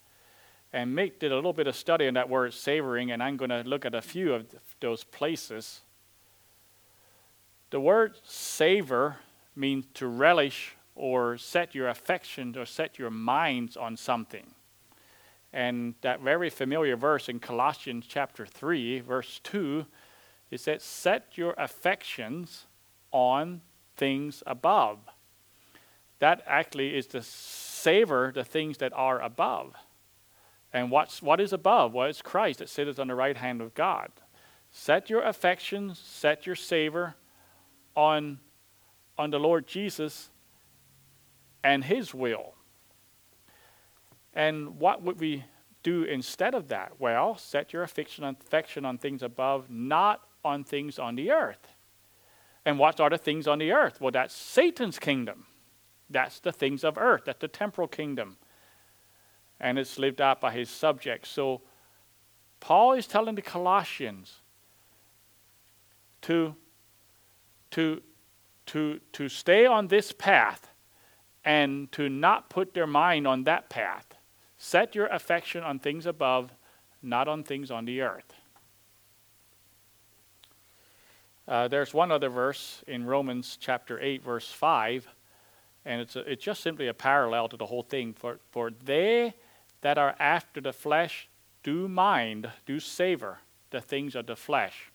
[0.72, 3.50] And Mick did a little bit of study on that word savoring, and I'm going
[3.50, 4.46] to look at a few of
[4.80, 5.82] those places.
[7.72, 9.16] The word savor
[9.56, 14.44] means to relish or set your affections or set your minds on something.
[15.54, 19.86] And that very familiar verse in Colossians chapter 3, verse 2,
[20.50, 22.66] it says, Set your affections
[23.10, 23.62] on
[23.96, 24.98] things above.
[26.18, 29.76] That actually is to savor the things that are above.
[30.74, 31.94] And what's, what is above?
[31.94, 34.10] Well, it's Christ that sitteth on the right hand of God.
[34.70, 37.14] Set your affections, set your savor
[37.96, 38.38] on,
[39.18, 40.30] on the Lord Jesus
[41.62, 42.54] and His will.
[44.34, 45.44] And what would we
[45.82, 46.92] do instead of that?
[46.98, 51.68] Well, set your affection on, affection on things above, not on things on the earth.
[52.64, 54.00] And what are the things on the earth?
[54.00, 55.46] Well, that's Satan's kingdom.
[56.08, 57.22] That's the things of earth.
[57.26, 58.38] That's the temporal kingdom
[59.62, 61.30] and it's lived out by his subjects.
[61.30, 61.62] So
[62.60, 64.40] Paul is telling the Colossians
[66.22, 66.54] to,
[67.72, 68.00] to,
[68.66, 70.70] to, to stay on this path
[71.44, 74.14] and to not put their mind on that path.
[74.56, 76.52] Set your affection on things above,
[77.02, 78.32] not on things on the earth.
[81.48, 85.08] Uh, there's one other verse in Romans chapter 8, verse 5,
[85.84, 88.12] and it's, a, it's just simply a parallel to the whole thing.
[88.12, 89.34] For, for they
[89.80, 91.28] that are after the flesh
[91.64, 94.92] do mind, do savor the things of the flesh.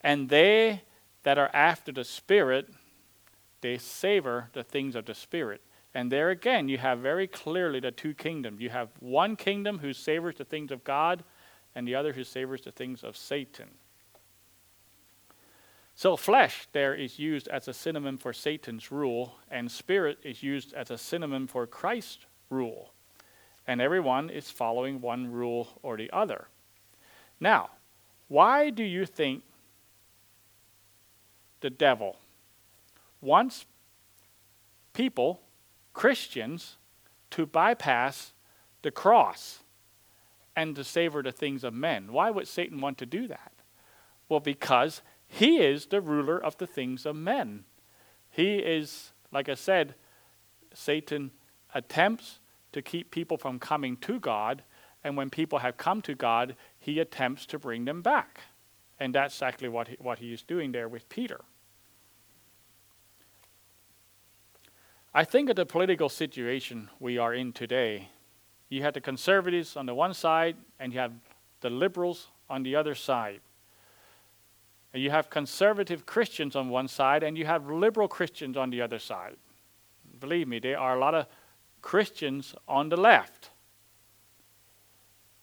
[0.00, 0.82] And they
[1.22, 2.68] that are after the Spirit,
[3.60, 5.62] they savor the things of the Spirit.
[5.94, 8.60] And there again, you have very clearly the two kingdoms.
[8.60, 11.24] You have one kingdom who savors the things of God,
[11.74, 13.68] and the other who savors the things of Satan.
[15.94, 20.72] So, flesh there is used as a synonym for Satan's rule, and spirit is used
[20.72, 22.92] as a synonym for Christ's rule
[23.70, 26.48] and everyone is following one rule or the other.
[27.38, 27.70] Now,
[28.26, 29.44] why do you think
[31.60, 32.16] the devil
[33.20, 33.66] wants
[34.92, 35.40] people,
[35.92, 36.76] Christians,
[37.30, 38.32] to bypass
[38.82, 39.60] the cross
[40.56, 42.12] and to savor the things of men?
[42.12, 43.52] Why would Satan want to do that?
[44.28, 47.64] Well, because he is the ruler of the things of men.
[48.30, 49.94] He is, like I said,
[50.74, 51.30] Satan
[51.74, 52.40] attempts
[52.72, 54.62] to keep people from coming to God.
[55.02, 58.40] And when people have come to God, he attempts to bring them back.
[58.98, 61.40] And that's exactly what he, what he is doing there with Peter.
[65.12, 68.10] I think of the political situation we are in today.
[68.68, 71.12] You have the conservatives on the one side, and you have
[71.60, 73.40] the liberals on the other side.
[74.94, 78.80] And you have conservative Christians on one side, and you have liberal Christians on the
[78.82, 79.36] other side.
[80.20, 81.26] Believe me, there are a lot of
[81.82, 83.50] Christians on the left.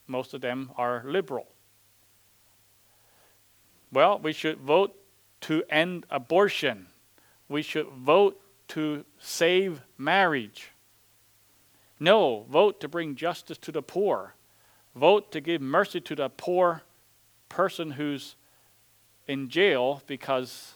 [0.08, 1.48] Most of them are liberal.
[3.92, 4.96] Well, we should vote
[5.42, 6.88] to end abortion.
[7.50, 8.40] We should vote
[8.70, 10.72] to save marriage.
[12.00, 14.36] No, vote to bring justice to the poor.
[14.96, 16.84] Vote to give mercy to the poor
[17.50, 18.36] person who's
[19.28, 20.74] in jail because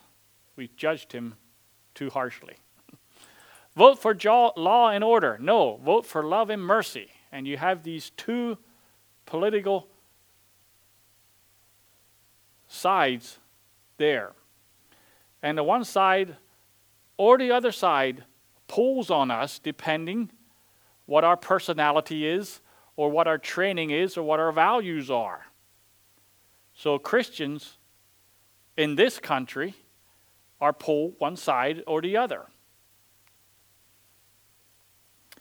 [0.55, 1.35] we judged him
[1.93, 2.55] too harshly.
[3.75, 4.15] Vote for
[4.57, 5.37] law and order.
[5.39, 7.09] No, vote for love and mercy.
[7.31, 8.57] And you have these two
[9.25, 9.87] political
[12.67, 13.39] sides
[13.97, 14.33] there.
[15.41, 16.35] And the one side
[17.21, 18.23] or the other side
[18.67, 20.31] pulls on us depending
[21.05, 22.61] what our personality is
[22.95, 25.45] or what our training is or what our values are.
[26.73, 27.77] So Christians
[28.75, 29.75] in this country
[30.59, 32.47] are pulled one side or the other.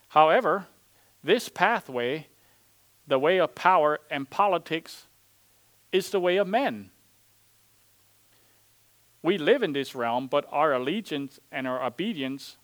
[0.08, 0.66] However,
[1.24, 2.26] this pathway,
[3.06, 5.06] the way of power and politics,
[5.92, 6.90] is the way of men.
[9.22, 12.56] We live in this realm, but our allegiance and our obedience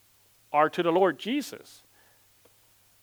[0.53, 1.83] are to the Lord Jesus.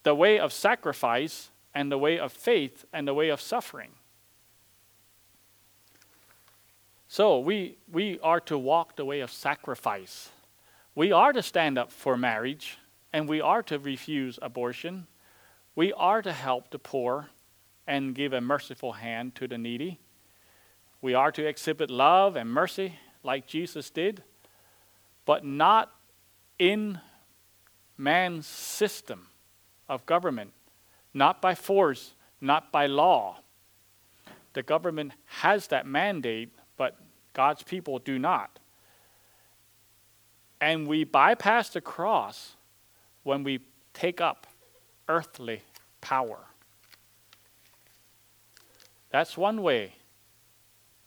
[0.04, 3.92] The way of sacrifice and the way of faith and the way of suffering.
[7.08, 10.30] So we, we are to walk the way of sacrifice.
[10.96, 12.80] We are to stand up for marriage,
[13.12, 15.06] and we are to refuse abortion.
[15.76, 17.30] We are to help the poor
[17.86, 20.00] and give a merciful hand to the needy.
[21.02, 24.24] We are to exhibit love and mercy like Jesus did,
[25.26, 25.92] but not
[26.60, 27.00] in
[27.98, 29.28] man's system
[29.88, 30.52] of government,
[31.14, 33.40] not by force, not by law.
[34.54, 36.98] The government has that mandate, but
[37.34, 38.60] God's people do not.
[40.62, 42.56] And we bypass the cross
[43.24, 43.60] when we
[43.94, 44.48] take up
[45.08, 45.62] earthly
[46.02, 46.40] power.
[49.10, 49.94] That's one way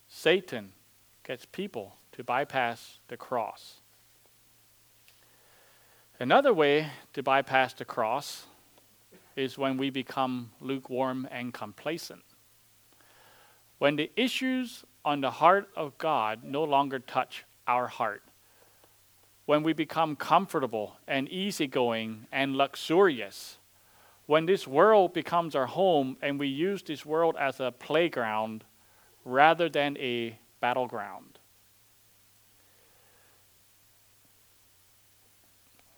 [0.09, 0.73] Satan
[1.25, 3.81] gets people to bypass the cross.
[6.19, 8.47] Another way to bypass the cross
[9.37, 12.23] is when we become lukewarm and complacent.
[13.79, 18.23] When the issues on the heart of God no longer touch our heart.
[19.45, 23.59] When we become comfortable and easygoing and luxurious,
[24.25, 28.64] when this world becomes our home and we use this world as a playground
[29.27, 31.36] rather than a battleground.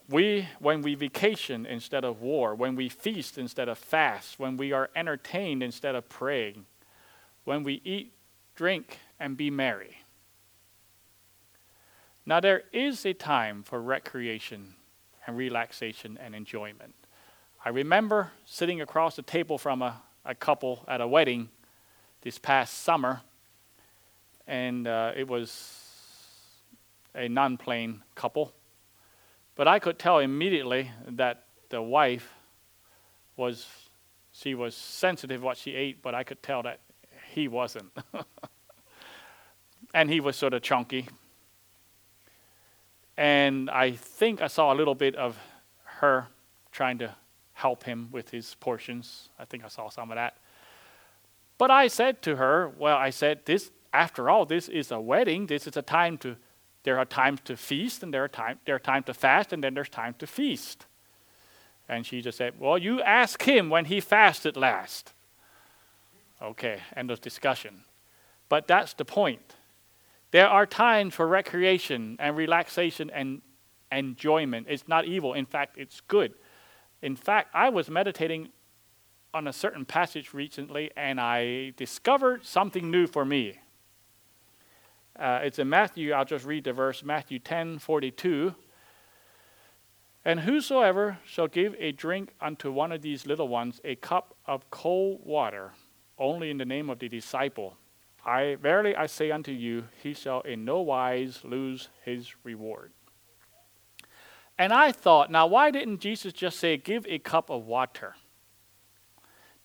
[0.08, 4.72] We, when we vacation instead of war, when we feast instead of fast, when we
[4.72, 6.64] are entertained instead of praying,
[7.44, 8.12] when we eat
[8.58, 9.98] drink, and be merry.
[12.26, 14.74] Now, there is a time for recreation
[15.24, 16.96] and relaxation and enjoyment.
[17.64, 21.50] I remember sitting across the table from a, a couple at a wedding
[22.22, 23.20] this past summer,
[24.48, 25.80] and uh, it was
[27.14, 28.52] a non plain couple.
[29.58, 32.32] But I could tell immediately that the wife
[33.36, 33.66] was,
[34.30, 36.78] she was sensitive what she ate, but I could tell that
[37.32, 37.90] he wasn't.
[39.94, 41.08] and he was sort of chunky.
[43.16, 45.36] And I think I saw a little bit of
[45.82, 46.28] her
[46.70, 47.16] trying to
[47.54, 49.28] help him with his portions.
[49.40, 50.36] I think I saw some of that.
[51.58, 55.46] But I said to her, well, I said, this, after all, this is a wedding.
[55.46, 56.36] This is a time to,
[56.88, 59.62] there are times to feast and there are time, there are time to fast and
[59.62, 60.86] then there's time to feast.
[61.86, 65.12] And she just said, well, you ask him when he fasted last.
[66.40, 67.84] Okay, end of discussion.
[68.48, 69.56] But that's the point.
[70.30, 73.42] There are times for recreation and relaxation and
[73.92, 74.66] enjoyment.
[74.70, 75.34] It's not evil.
[75.34, 76.32] In fact, it's good.
[77.02, 78.48] In fact, I was meditating
[79.34, 83.58] on a certain passage recently and I discovered something new for me.
[85.18, 88.54] Uh, it's in Matthew, I'll just read the verse, Matthew 10 42.
[90.24, 94.70] And whosoever shall give a drink unto one of these little ones a cup of
[94.70, 95.72] cold water,
[96.18, 97.76] only in the name of the disciple.
[98.24, 102.92] I verily I say unto you, he shall in no wise lose his reward.
[104.58, 108.16] And I thought, now why didn't Jesus just say, give a cup of water?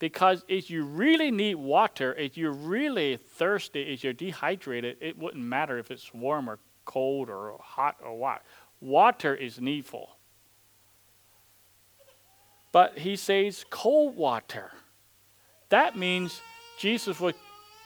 [0.04, 5.46] Because if you really need water, if you're really thirsty, if you're dehydrated, it wouldn't
[5.46, 8.42] matter if it's warm or cold or hot or what.
[8.82, 10.10] Water is needful.
[12.74, 14.72] But he says cold water.
[15.70, 16.42] That means
[16.78, 17.36] Jesus would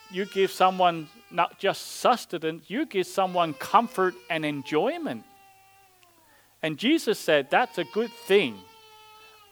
[0.10, 5.24] you give someone not just sustenance, you give someone comfort and enjoyment.
[6.64, 8.58] And Jesus said that's a good thing.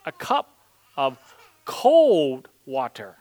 [0.04, 0.50] A cup
[0.96, 1.16] of
[1.64, 3.16] cold water.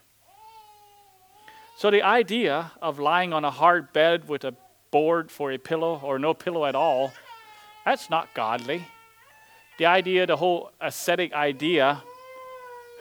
[1.78, 4.56] So the idea of lying on a hard bed with a
[4.92, 7.14] board for a pillow or no pillow at all,
[7.84, 8.88] that's not godly.
[9.78, 12.02] The idea, the whole ascetic idea,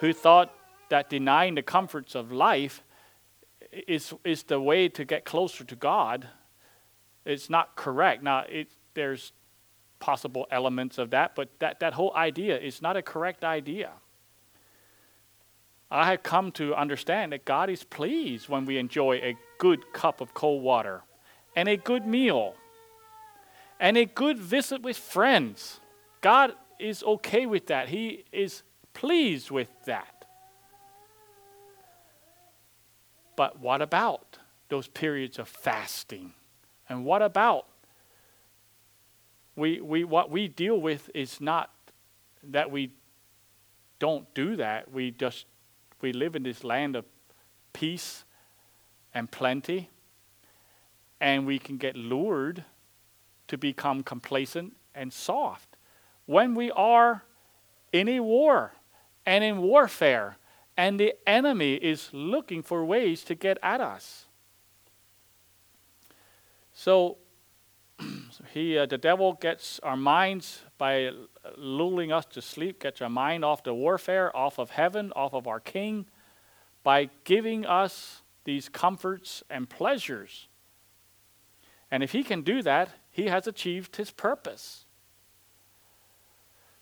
[0.01, 0.53] who thought
[0.89, 2.83] that denying the comforts of life
[3.87, 6.27] is, is the way to get closer to God.
[7.25, 8.23] It's not correct.
[8.23, 9.31] Now, it, there's
[9.99, 13.91] possible elements of that, but that, that whole idea is not a correct idea.
[15.95, 20.19] I have come to understand that God is pleased when we enjoy a good cup
[20.19, 21.03] of cold water
[21.55, 22.55] and a good meal
[23.79, 25.79] and a good visit with friends.
[26.19, 27.87] God is okay with that.
[27.87, 30.25] He is pleased with that.
[33.37, 34.37] But what about
[34.67, 36.33] those periods of fasting?
[36.89, 37.67] And what about
[39.55, 41.71] we, we what we deal with is not
[42.43, 42.91] that we
[43.99, 44.91] don't do that.
[44.91, 45.45] We just
[46.05, 47.03] we live in this land of
[47.73, 48.25] peace
[49.11, 49.89] and plenty,
[51.19, 52.63] and we can get lured
[53.47, 55.77] to become complacent and soft
[56.27, 57.23] when we are
[57.91, 58.73] in a war
[59.25, 60.37] and in warfare
[60.77, 64.25] and the enemy is looking for ways to get at us.
[66.71, 67.17] So
[68.53, 71.11] he, uh, the devil gets our minds by
[71.55, 75.47] lulling us to sleep, gets our mind off the warfare, off of heaven, off of
[75.47, 76.05] our King,
[76.83, 80.47] by giving us these comforts and pleasures.
[81.89, 84.85] And if he can do that, he has achieved his purpose.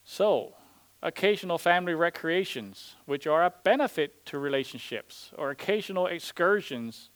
[0.04, 0.56] So,
[1.02, 7.10] occasional family recreations, which are a benefit to relationships, or occasional excursions,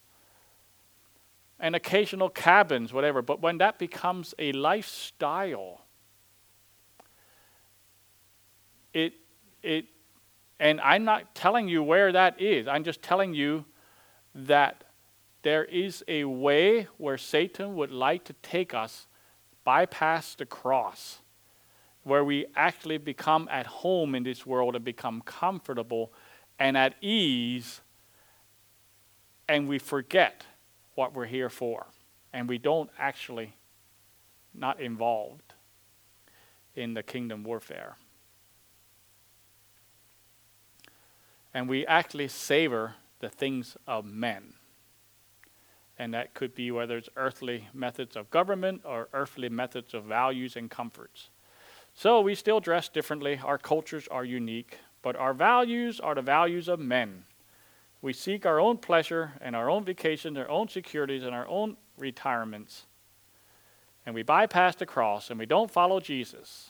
[1.59, 3.21] and occasional cabins, whatever.
[3.21, 5.86] But when that becomes a lifestyle,
[8.97, 9.13] it,
[9.61, 9.85] it,
[10.59, 13.63] and I'm not telling you where that is, I'm just telling you
[14.33, 14.83] that
[15.43, 19.05] there is a way where Satan would like to take us
[19.63, 21.19] bypass the cross
[22.03, 26.11] where we actually become at home in this world and become comfortable
[26.57, 27.81] and at ease,
[29.47, 30.43] and we forget
[30.95, 31.85] what we're here for,
[32.33, 33.53] and we don't actually
[34.55, 35.53] not involved
[36.73, 37.95] in the kingdom warfare.
[41.57, 44.53] And we actually savor the things of men.
[45.97, 50.55] And that could be whether it's earthly methods of government or earthly methods of values
[50.55, 51.31] and comforts.
[51.95, 53.41] So we still dress differently.
[53.43, 57.23] Our cultures are unique, but our values are the values of men.
[58.03, 61.75] We seek our own pleasure and our own vacation, our own securities, and our own
[61.97, 62.85] retirements.
[64.05, 66.69] And we bypass the cross and we don't follow Jesus.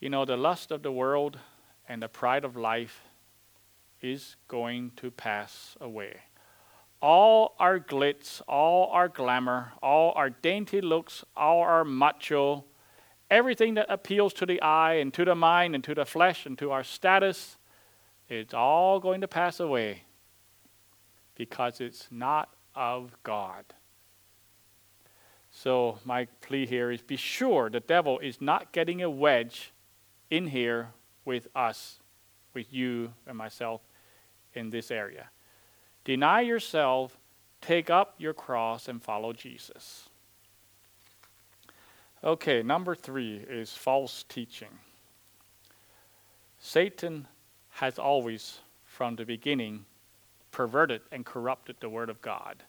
[0.00, 1.38] You know, the lust of the world
[1.88, 3.02] and the pride of life
[4.00, 6.20] is going to pass away
[7.00, 12.64] all our glitz, all our glamour, all our dainty looks, all our macho,
[13.30, 16.58] everything that appeals to the eye and to the mind and to the flesh and
[16.58, 17.56] to our status,
[18.28, 20.02] it's all going to pass away
[21.36, 23.64] because it's not of God.
[25.50, 29.72] So, my plea here is be sure the devil is not getting a wedge
[30.30, 30.90] in here
[31.24, 31.98] with us,
[32.54, 33.80] with you and myself
[34.54, 35.30] in this area.
[36.04, 37.18] Deny yourself,
[37.60, 40.08] take up your cross, and follow Jesus.
[42.24, 44.78] Okay, number three is false teaching.
[46.58, 47.28] Satan
[47.70, 49.84] has always, from the beginning,
[50.50, 52.64] perverted and corrupted the Word of God.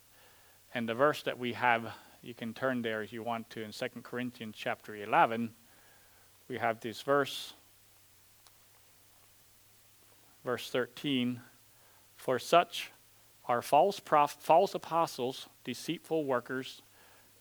[0.76, 1.92] And the verse that we have,
[2.22, 5.50] you can turn there if you want to, in 2 Corinthians chapter 11,
[6.50, 7.54] we have this verse,
[10.44, 11.40] verse 13
[12.18, 12.92] For such
[13.46, 16.82] are false, prof- false apostles, deceitful workers,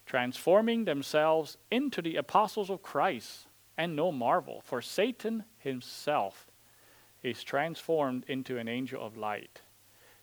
[0.06, 3.46] transforming themselves into the apostles of Christ.
[3.76, 6.48] And no marvel, for Satan himself
[7.22, 9.62] is transformed into an angel of light.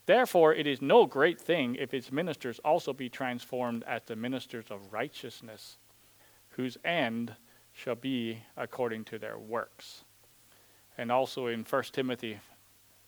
[0.05, 4.65] Therefore, it is no great thing if its ministers also be transformed as the ministers
[4.69, 5.77] of righteousness,
[6.49, 7.35] whose end
[7.75, 10.05] shall be according to their works.
[10.97, 12.39] And also in 1 Timothy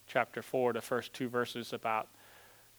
[0.07, 2.09] chapter 4, the first two verses about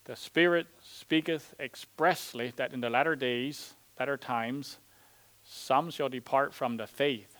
[0.04, 4.78] the Spirit speaketh expressly that in the latter days, latter times,
[5.44, 7.36] some shall depart from the faith,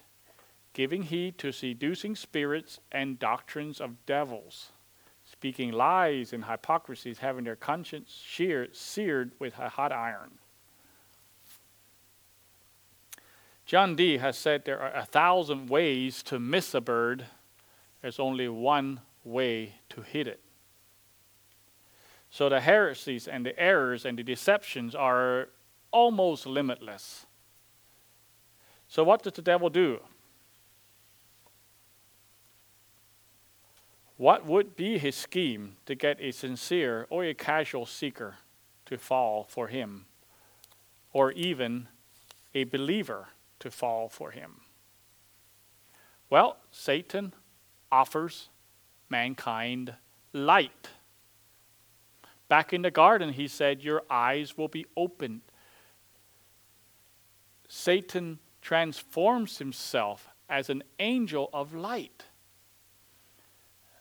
[0.73, 4.73] giving heed to seducing spirits and doctrines of devils,
[5.31, 10.39] speaking lies and hypocrisies, having their conscience sheared, seared with a hot iron.
[13.69, 17.27] John Dee has said there are a thousand ways to miss a bird,
[18.01, 20.41] there's only one way to hit it.
[22.31, 25.51] So the heresies and the errors and the deceptions are
[25.91, 27.27] almost limitless.
[28.89, 30.01] So, what does the devil do?
[34.17, 38.37] What would be his scheme to get a sincere or a casual seeker
[38.87, 40.07] to fall for him,
[41.13, 41.89] or even
[42.55, 43.29] a believer
[43.61, 44.61] to fall for him?
[46.31, 47.33] Well, Satan
[47.91, 48.49] offers
[49.09, 49.95] mankind
[50.33, 50.91] light.
[52.49, 55.43] Back in the garden, he said, Your eyes will be opened.
[57.69, 62.25] Satan transforms himself as an angel of light.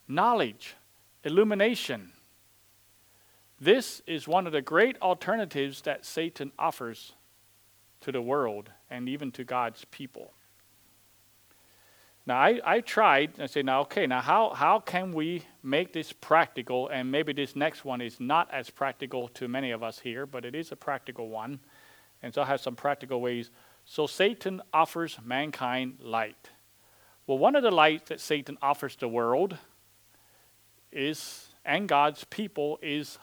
[0.07, 0.75] Knowledge,
[1.23, 2.13] illumination.
[3.59, 7.13] This is one of the great alternatives that Satan offers
[8.07, 10.31] to the world and even to God's people.
[12.25, 16.13] Now, I, I tried, I said, now, okay, now how, how can we make this
[16.13, 16.87] practical?
[16.87, 20.45] And maybe this next one is not as practical to many of us here, but
[20.45, 21.59] it is a practical one.
[22.23, 23.51] And so I have some practical ways.
[23.83, 26.51] So Satan offers mankind light.
[27.25, 29.57] Well, one of the lights that Satan offers the world
[30.93, 33.17] is, and God's people, is,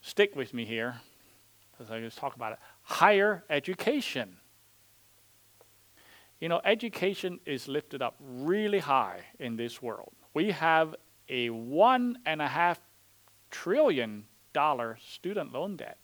[0.00, 1.02] stick with me here,
[1.78, 4.36] as I just talk about it, higher education.
[6.40, 10.12] You know, education is lifted up really high in this world.
[10.34, 10.94] We have
[11.28, 12.80] a one and a half
[13.50, 15.98] trillion dollar student loan debt.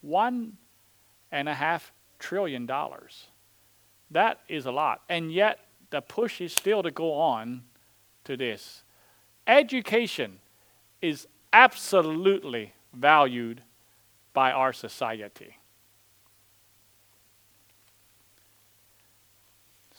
[0.00, 0.56] One
[1.30, 3.28] and a half trillion dollars.
[4.10, 5.02] That is a lot.
[5.08, 5.60] And yet,
[5.90, 7.62] the push is still to go on
[8.24, 8.82] to this.
[9.46, 10.40] Education
[11.00, 13.62] is absolutely valued
[14.32, 15.56] by our society.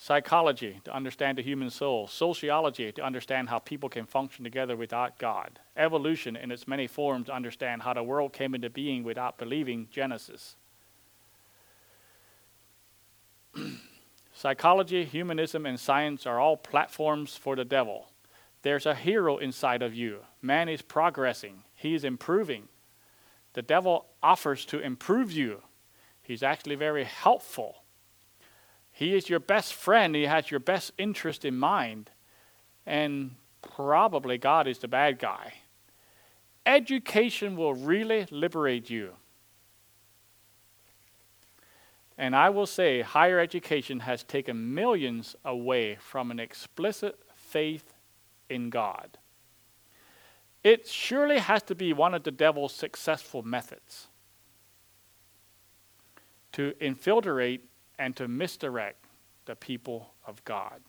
[0.07, 2.07] Psychology, to understand the human soul.
[2.07, 5.59] Sociology, to understand how people can function together without God.
[5.75, 9.89] Evolution, in its many forms, to understand how the world came into being without believing
[9.91, 10.55] Genesis.
[14.33, 18.07] Psychology, humanism, and science are all platforms for the devil.
[18.61, 20.19] There's a hero inside of you.
[20.41, 22.69] Man is progressing, he is improving.
[23.55, 25.63] The devil offers to improve you,
[26.21, 27.83] he's actually very helpful
[28.97, 30.15] he is your best friend.
[30.15, 32.09] He has your best interest in mind.
[32.83, 35.53] And probably God is the bad guy.
[36.65, 39.11] Education will really liberate you.
[42.17, 47.93] And I will say, higher education has taken millions away from an explicit faith
[48.49, 49.19] in God.
[50.63, 54.07] It surely has to be one of the devil's successful methods
[56.53, 57.69] to infiltrate
[57.99, 59.05] and to misdirect
[59.45, 60.81] the people of God.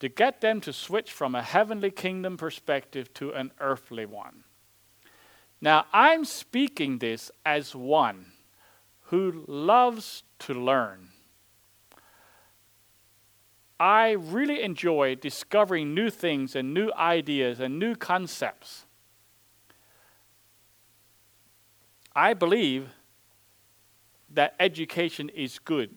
[0.00, 4.44] To get them to switch from a heavenly kingdom perspective to an earthly one.
[5.60, 8.32] Now, I'm speaking this as one
[9.04, 11.08] who loves to learn.
[13.78, 18.84] I really enjoy discovering new things and new ideas and new concepts.
[22.14, 22.88] I believe
[24.30, 25.94] that education is good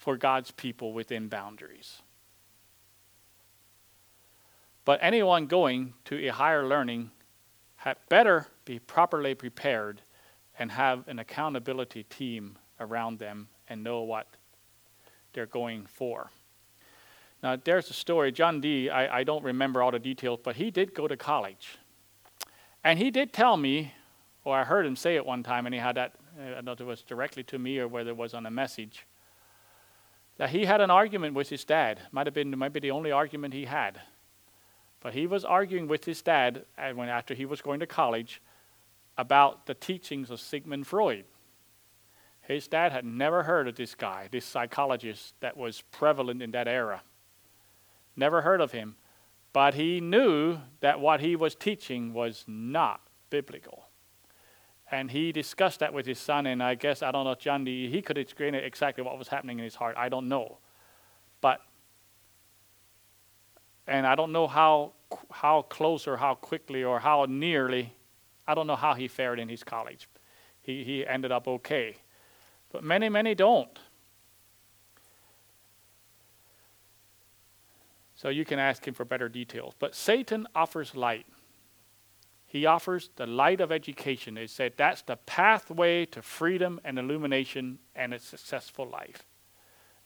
[0.00, 2.00] for God's people within boundaries.
[4.86, 7.10] But anyone going to a higher learning
[7.76, 10.00] had better be properly prepared
[10.58, 14.26] and have an accountability team around them and know what
[15.34, 16.30] they're going for.
[17.42, 18.32] Now, there's a story.
[18.32, 21.76] John Dee, I, I don't remember all the details, but he did go to college.
[22.82, 23.92] And he did tell me,
[24.44, 26.64] or I heard him say it one time, and he had that, uh, I don't
[26.64, 29.06] know if it was directly to me or whether it was on a message
[30.40, 32.00] that he had an argument with his dad.
[32.12, 34.00] Might have been maybe the only argument he had.
[35.00, 38.40] But he was arguing with his dad uh, when after he was going to college
[39.18, 41.26] about the teachings of Sigmund Freud.
[42.40, 46.66] His dad had never heard of this guy, this psychologist that was prevalent in that
[46.66, 47.02] era.
[48.16, 48.96] Never heard of him.
[49.52, 53.89] But he knew that what he was teaching was not biblical
[54.90, 56.46] and he discussed that with his son.
[56.46, 59.64] And I guess I don't know, John, he could explain exactly what was happening in
[59.64, 59.96] his heart.
[59.96, 60.58] I don't know,
[61.40, 61.60] but
[63.86, 64.92] and I don't know how
[65.30, 67.94] how close or how quickly or how nearly.
[68.46, 70.08] I don't know how he fared in his college.
[70.60, 71.96] He he ended up okay,
[72.72, 73.78] but many many don't.
[78.14, 79.72] So you can ask him for better details.
[79.78, 81.26] But Satan offers light.
[82.50, 84.34] He offers the light of education.
[84.34, 89.24] They said that's the pathway to freedom and illumination and a successful life.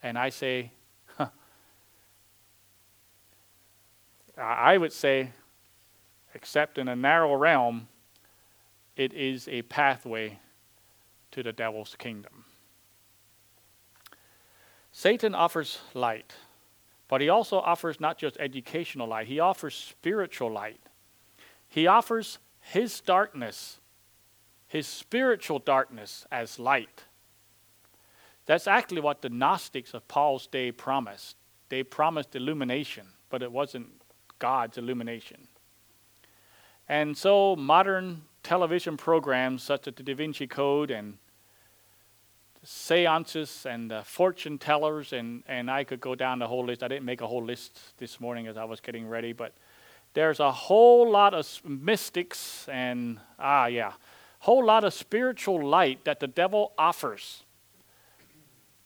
[0.03, 0.73] And I say,
[1.17, 1.29] huh,
[4.37, 5.31] I would say,
[6.35, 7.89] except in a narrow realm,
[8.95, 10.39] it is a pathway
[11.31, 12.45] to the devil's kingdom.
[14.93, 16.35] Satan offers light,
[17.09, 20.81] but he also offers not just educational light, he offers spiritual light.
[21.75, 23.81] He offers his darkness,
[24.69, 27.03] his spiritual darkness, as light.
[28.47, 31.37] That's actually what the Gnostics of Paul's day promised.
[31.71, 33.89] They promised illumination, but it wasn't
[34.39, 35.49] God's illumination.
[36.89, 41.19] And so modern television programs such as the Da Vinci Code and
[42.63, 46.85] seances and uh, fortune tellers, and, and I could go down the whole list.
[46.85, 49.55] I didn't make a whole list this morning as I was getting ready, but
[50.15, 53.93] there's a whole lot of mystics and, ah, yeah,
[54.39, 57.43] whole lot of spiritual light that the devil offers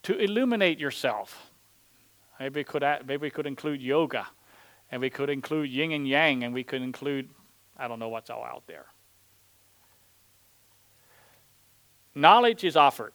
[0.03, 1.51] to illuminate yourself.
[2.39, 4.27] Maybe we could, maybe we could include yoga,
[4.91, 7.29] and we could include yin and yang, and we could include,
[7.77, 8.85] I don't know what's all out there.
[12.15, 13.13] Knowledge is offered.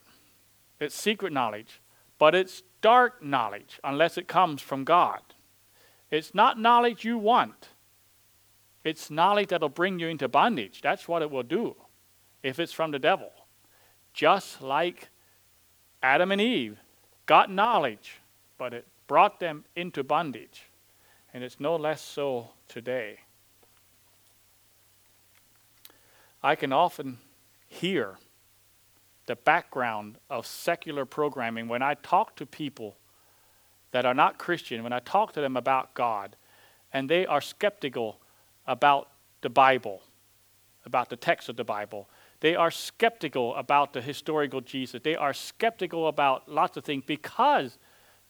[0.78, 1.80] It's secret knowledge,
[2.18, 5.20] but it's dark knowledge unless it comes from God.
[6.10, 7.70] It's not knowledge you want.
[8.84, 10.82] It's knowledge that'll bring you into bondage.
[10.82, 11.74] That's what it will do
[12.42, 13.32] if it's from the devil.
[14.12, 15.08] Just like
[16.02, 16.78] Adam and Eve
[17.26, 18.20] got knowledge,
[18.58, 20.64] but it brought them into bondage.
[21.32, 23.20] And it's no less so today.
[26.42, 27.18] I can often
[27.66, 28.18] hear
[29.26, 32.96] the background of secular programming when I talk to people
[33.92, 36.36] that are not Christian, when I talk to them about God,
[36.92, 38.20] and they are skeptical
[38.66, 39.10] about
[39.40, 40.02] the Bible,
[40.84, 42.08] about the text of the Bible.
[42.40, 45.00] They are skeptical about the historical Jesus.
[45.02, 47.78] They are skeptical about lots of things because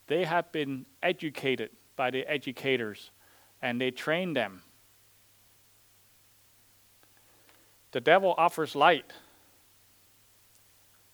[0.07, 3.11] they have been educated by the educators
[3.63, 4.63] and they train them.
[7.93, 9.13] The devil offers light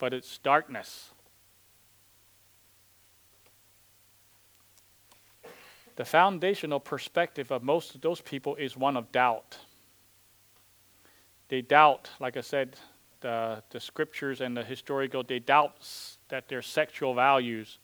[0.00, 1.10] but it's darkness.
[5.96, 9.58] The foundational perspective of most of those people is one of doubt.
[11.48, 12.76] They doubt, like I said,
[13.20, 15.76] the, the scriptures and the historical, they doubt
[16.28, 17.78] that their sexual values.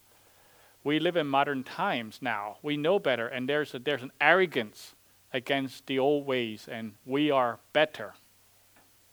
[0.84, 2.58] We live in modern times now.
[2.62, 4.94] We know better, and there's, a, there's an arrogance
[5.32, 8.14] against the old ways, and we are better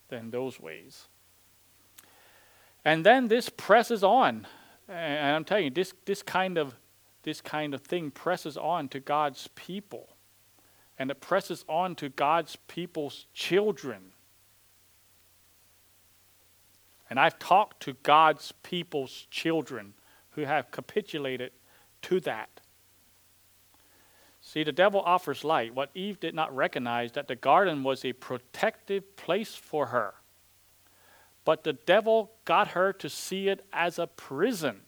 [0.09, 1.07] than those ways.
[2.85, 4.45] And then this presses on.
[4.87, 6.75] And I'm telling you, this, this, kind of,
[7.23, 10.09] this kind of thing presses on to God's people.
[10.97, 14.11] And it presses on to God's people's children.
[17.09, 19.93] And I've talked to God's people's children
[20.31, 21.51] who have capitulated
[22.03, 22.61] to that.
[24.41, 25.73] See, the devil offers light.
[25.73, 30.15] What Eve did not recognize that the garden was a protective place for her.
[31.45, 34.81] But the devil got her to see it as a prison.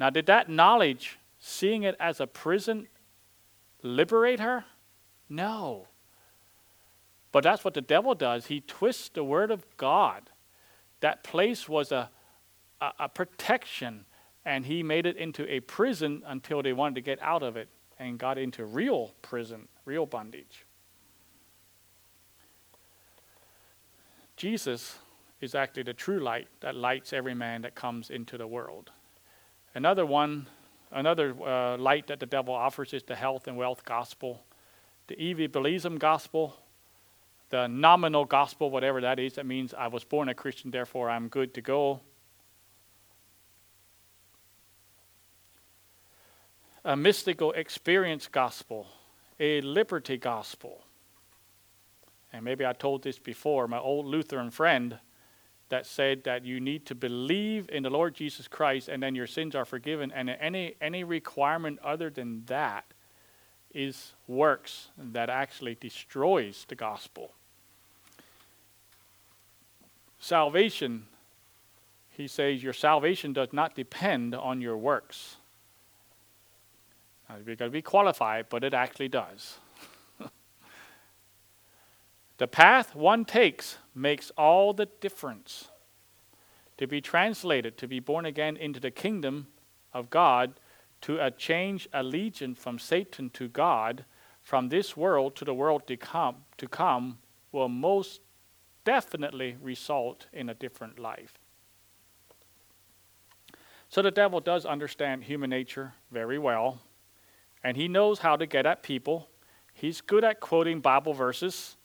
[0.00, 2.88] Now, did that knowledge, seeing it as a prison,
[3.82, 4.64] liberate her?
[5.28, 5.88] No.
[7.32, 8.46] But that's what the devil does.
[8.46, 10.30] He twists the word of God.
[11.00, 12.08] That place was a,
[12.80, 14.06] a, a, protection,
[14.46, 17.68] and he made it into a prison until they wanted to get out of it
[17.98, 20.64] and got into real prison, real bondage.
[24.38, 24.98] Jesus
[25.42, 28.90] is actually the true light that lights every man that comes into the world.
[29.74, 30.46] Another one,
[30.90, 34.42] another uh, light that the devil offers is the health and wealth gospel,
[35.06, 36.56] the evangelism gospel,
[37.50, 39.34] the nominal gospel, whatever that is.
[39.34, 42.00] That means I was born a Christian, therefore I'm good to go.
[46.84, 48.86] A mystical experience gospel,
[49.38, 50.84] a liberty gospel
[52.32, 54.98] and maybe I told this before, my old Lutheran friend
[55.70, 59.26] that said that you need to believe in the Lord Jesus Christ and then your
[59.26, 62.84] sins are forgiven, and any, any requirement other than that
[63.72, 67.30] is works that actually destroys the gospel.
[70.18, 71.06] Salvation,
[72.10, 75.36] he says, your salvation does not depend on your works.
[77.28, 79.58] Now, you've got to be qualified, but it actually does.
[82.38, 85.68] The path one takes makes all the difference.
[86.78, 89.48] To be translated, to be born again into the kingdom
[89.92, 90.54] of God,
[91.02, 94.04] to a change allegiance from Satan to God,
[94.40, 97.18] from this world to the world to come, to come
[97.52, 98.20] will most
[98.84, 101.34] definitely result in a different life.
[103.88, 106.80] So the devil does understand human nature very well,
[107.64, 109.28] and he knows how to get at people.
[109.74, 111.76] He's good at quoting Bible verses.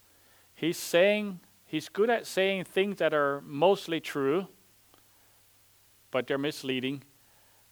[0.54, 4.48] He's saying, he's good at saying things that are mostly true,
[6.12, 7.04] but they're misleading.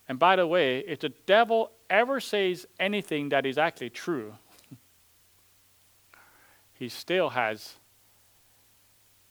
[0.07, 4.35] And by the way, if the devil ever says anything that is actually true,
[6.73, 7.75] he still has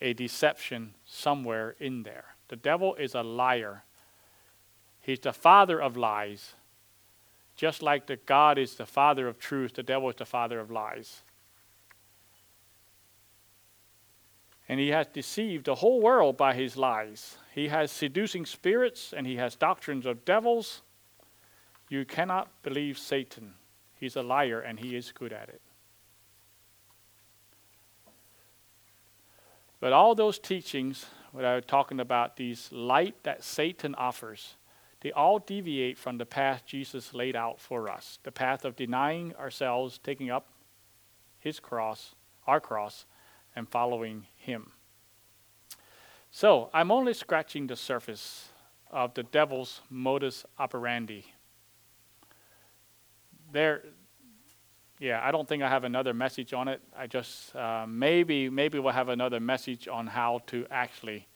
[0.00, 2.24] a deception somewhere in there.
[2.48, 3.84] The devil is a liar.
[5.00, 6.54] He's the father of lies.
[7.54, 10.70] Just like the God is the father of truth, the devil is the father of
[10.70, 11.22] lies.
[14.72, 17.36] And he has deceived the whole world by his lies.
[17.54, 20.80] He has seducing spirits and he has doctrines of devils.
[21.90, 23.52] You cannot believe Satan.
[23.94, 25.60] He's a liar and he is good at it.
[29.78, 34.54] But all those teachings, what I was talking about, these light that Satan offers,
[35.02, 39.34] they all deviate from the path Jesus laid out for us the path of denying
[39.34, 40.46] ourselves, taking up
[41.38, 42.14] his cross,
[42.46, 43.04] our cross,
[43.54, 44.72] and following him.
[46.30, 48.48] So, I'm only scratching the surface
[48.90, 51.24] of the devil's modus operandi.
[53.52, 53.82] There,
[54.98, 56.80] yeah, I don't think I have another message on it.
[56.96, 61.26] I just uh, maybe maybe we'll have another message on how to actually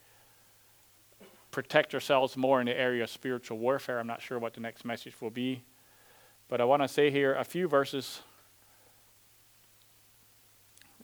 [1.51, 3.99] protect ourselves more in the area of spiritual warfare.
[3.99, 5.63] I'm not sure what the next message will be,
[6.49, 8.23] but I want to say here a few verses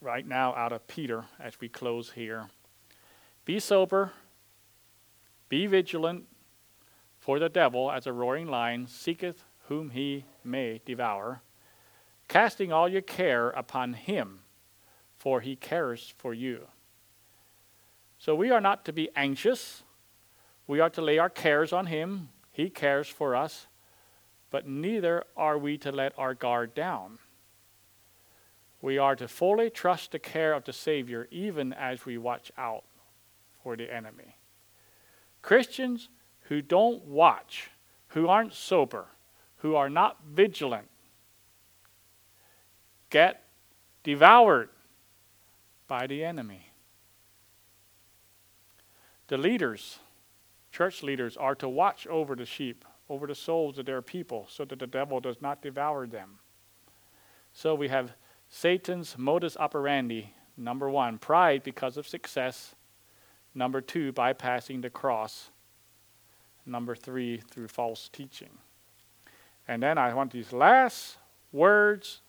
[0.03, 2.49] right now out of Peter as we close here.
[3.45, 4.13] Be sober,
[5.49, 6.25] be vigilant,
[7.19, 11.41] for the devil, as a roaring lion, seeketh whom he may devour,
[12.27, 14.41] casting all your care upon him,
[15.17, 16.67] for he cares for you.
[18.19, 19.85] So we are not to be anxious.
[20.67, 22.31] We are to lay our cares on him.
[22.51, 23.69] He cares for us.
[24.51, 27.19] But neither are we to let our guard down.
[28.83, 32.83] We are to fully trust the care of the Savior even as we watch out
[33.63, 34.37] for the enemy.
[35.41, 36.09] Christians
[36.49, 37.71] who don't watch,
[38.09, 39.07] who aren't sober,
[39.59, 40.89] who are not vigilant,
[43.09, 43.45] get
[44.03, 44.69] devoured
[45.87, 46.73] by the enemy.
[49.29, 50.01] The leaders,
[50.73, 54.65] church leaders, are to watch over the sheep, over the souls of their people, so
[54.65, 56.41] that the devil does not devour them.
[57.53, 58.13] So we have
[58.55, 62.75] Satan's modus operandi number one, pride because of success.
[63.55, 65.49] Number two, bypassing the cross.
[66.67, 68.51] Number three, through false teaching.
[69.67, 71.17] And then I want these last
[71.51, 72.21] words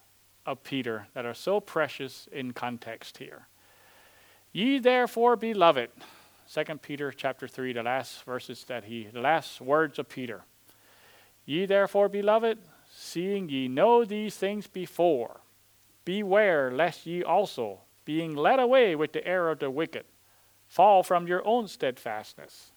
[0.46, 3.48] of Peter that are so precious in context here.
[4.54, 5.90] Ye therefore, beloved,
[6.52, 10.44] 2 Peter chapter 3, the last verses that he, the last words of Peter.
[11.46, 12.60] Ye therefore, beloved,
[12.90, 15.42] seeing ye know these things before,
[16.06, 20.06] beware lest ye also, being led away with the error of the wicked,
[20.68, 22.74] fall from your own steadfastness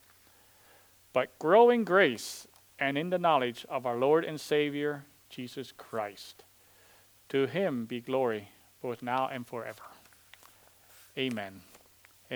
[1.16, 2.46] but grow in grace
[2.78, 6.44] and in the knowledge of our Lord and Savior, Jesus Christ.
[7.30, 8.50] To him be glory,
[8.82, 9.80] both now and forever.
[11.16, 11.62] Amen.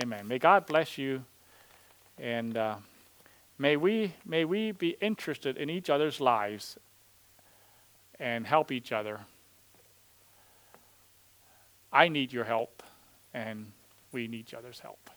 [0.01, 0.27] Amen.
[0.27, 1.23] May God bless you,
[2.17, 2.77] and uh,
[3.59, 6.75] may we may we be interested in each other's lives
[8.19, 9.19] and help each other.
[11.91, 12.83] I need your help,
[13.33, 13.71] and
[14.11, 15.09] we need each other's help.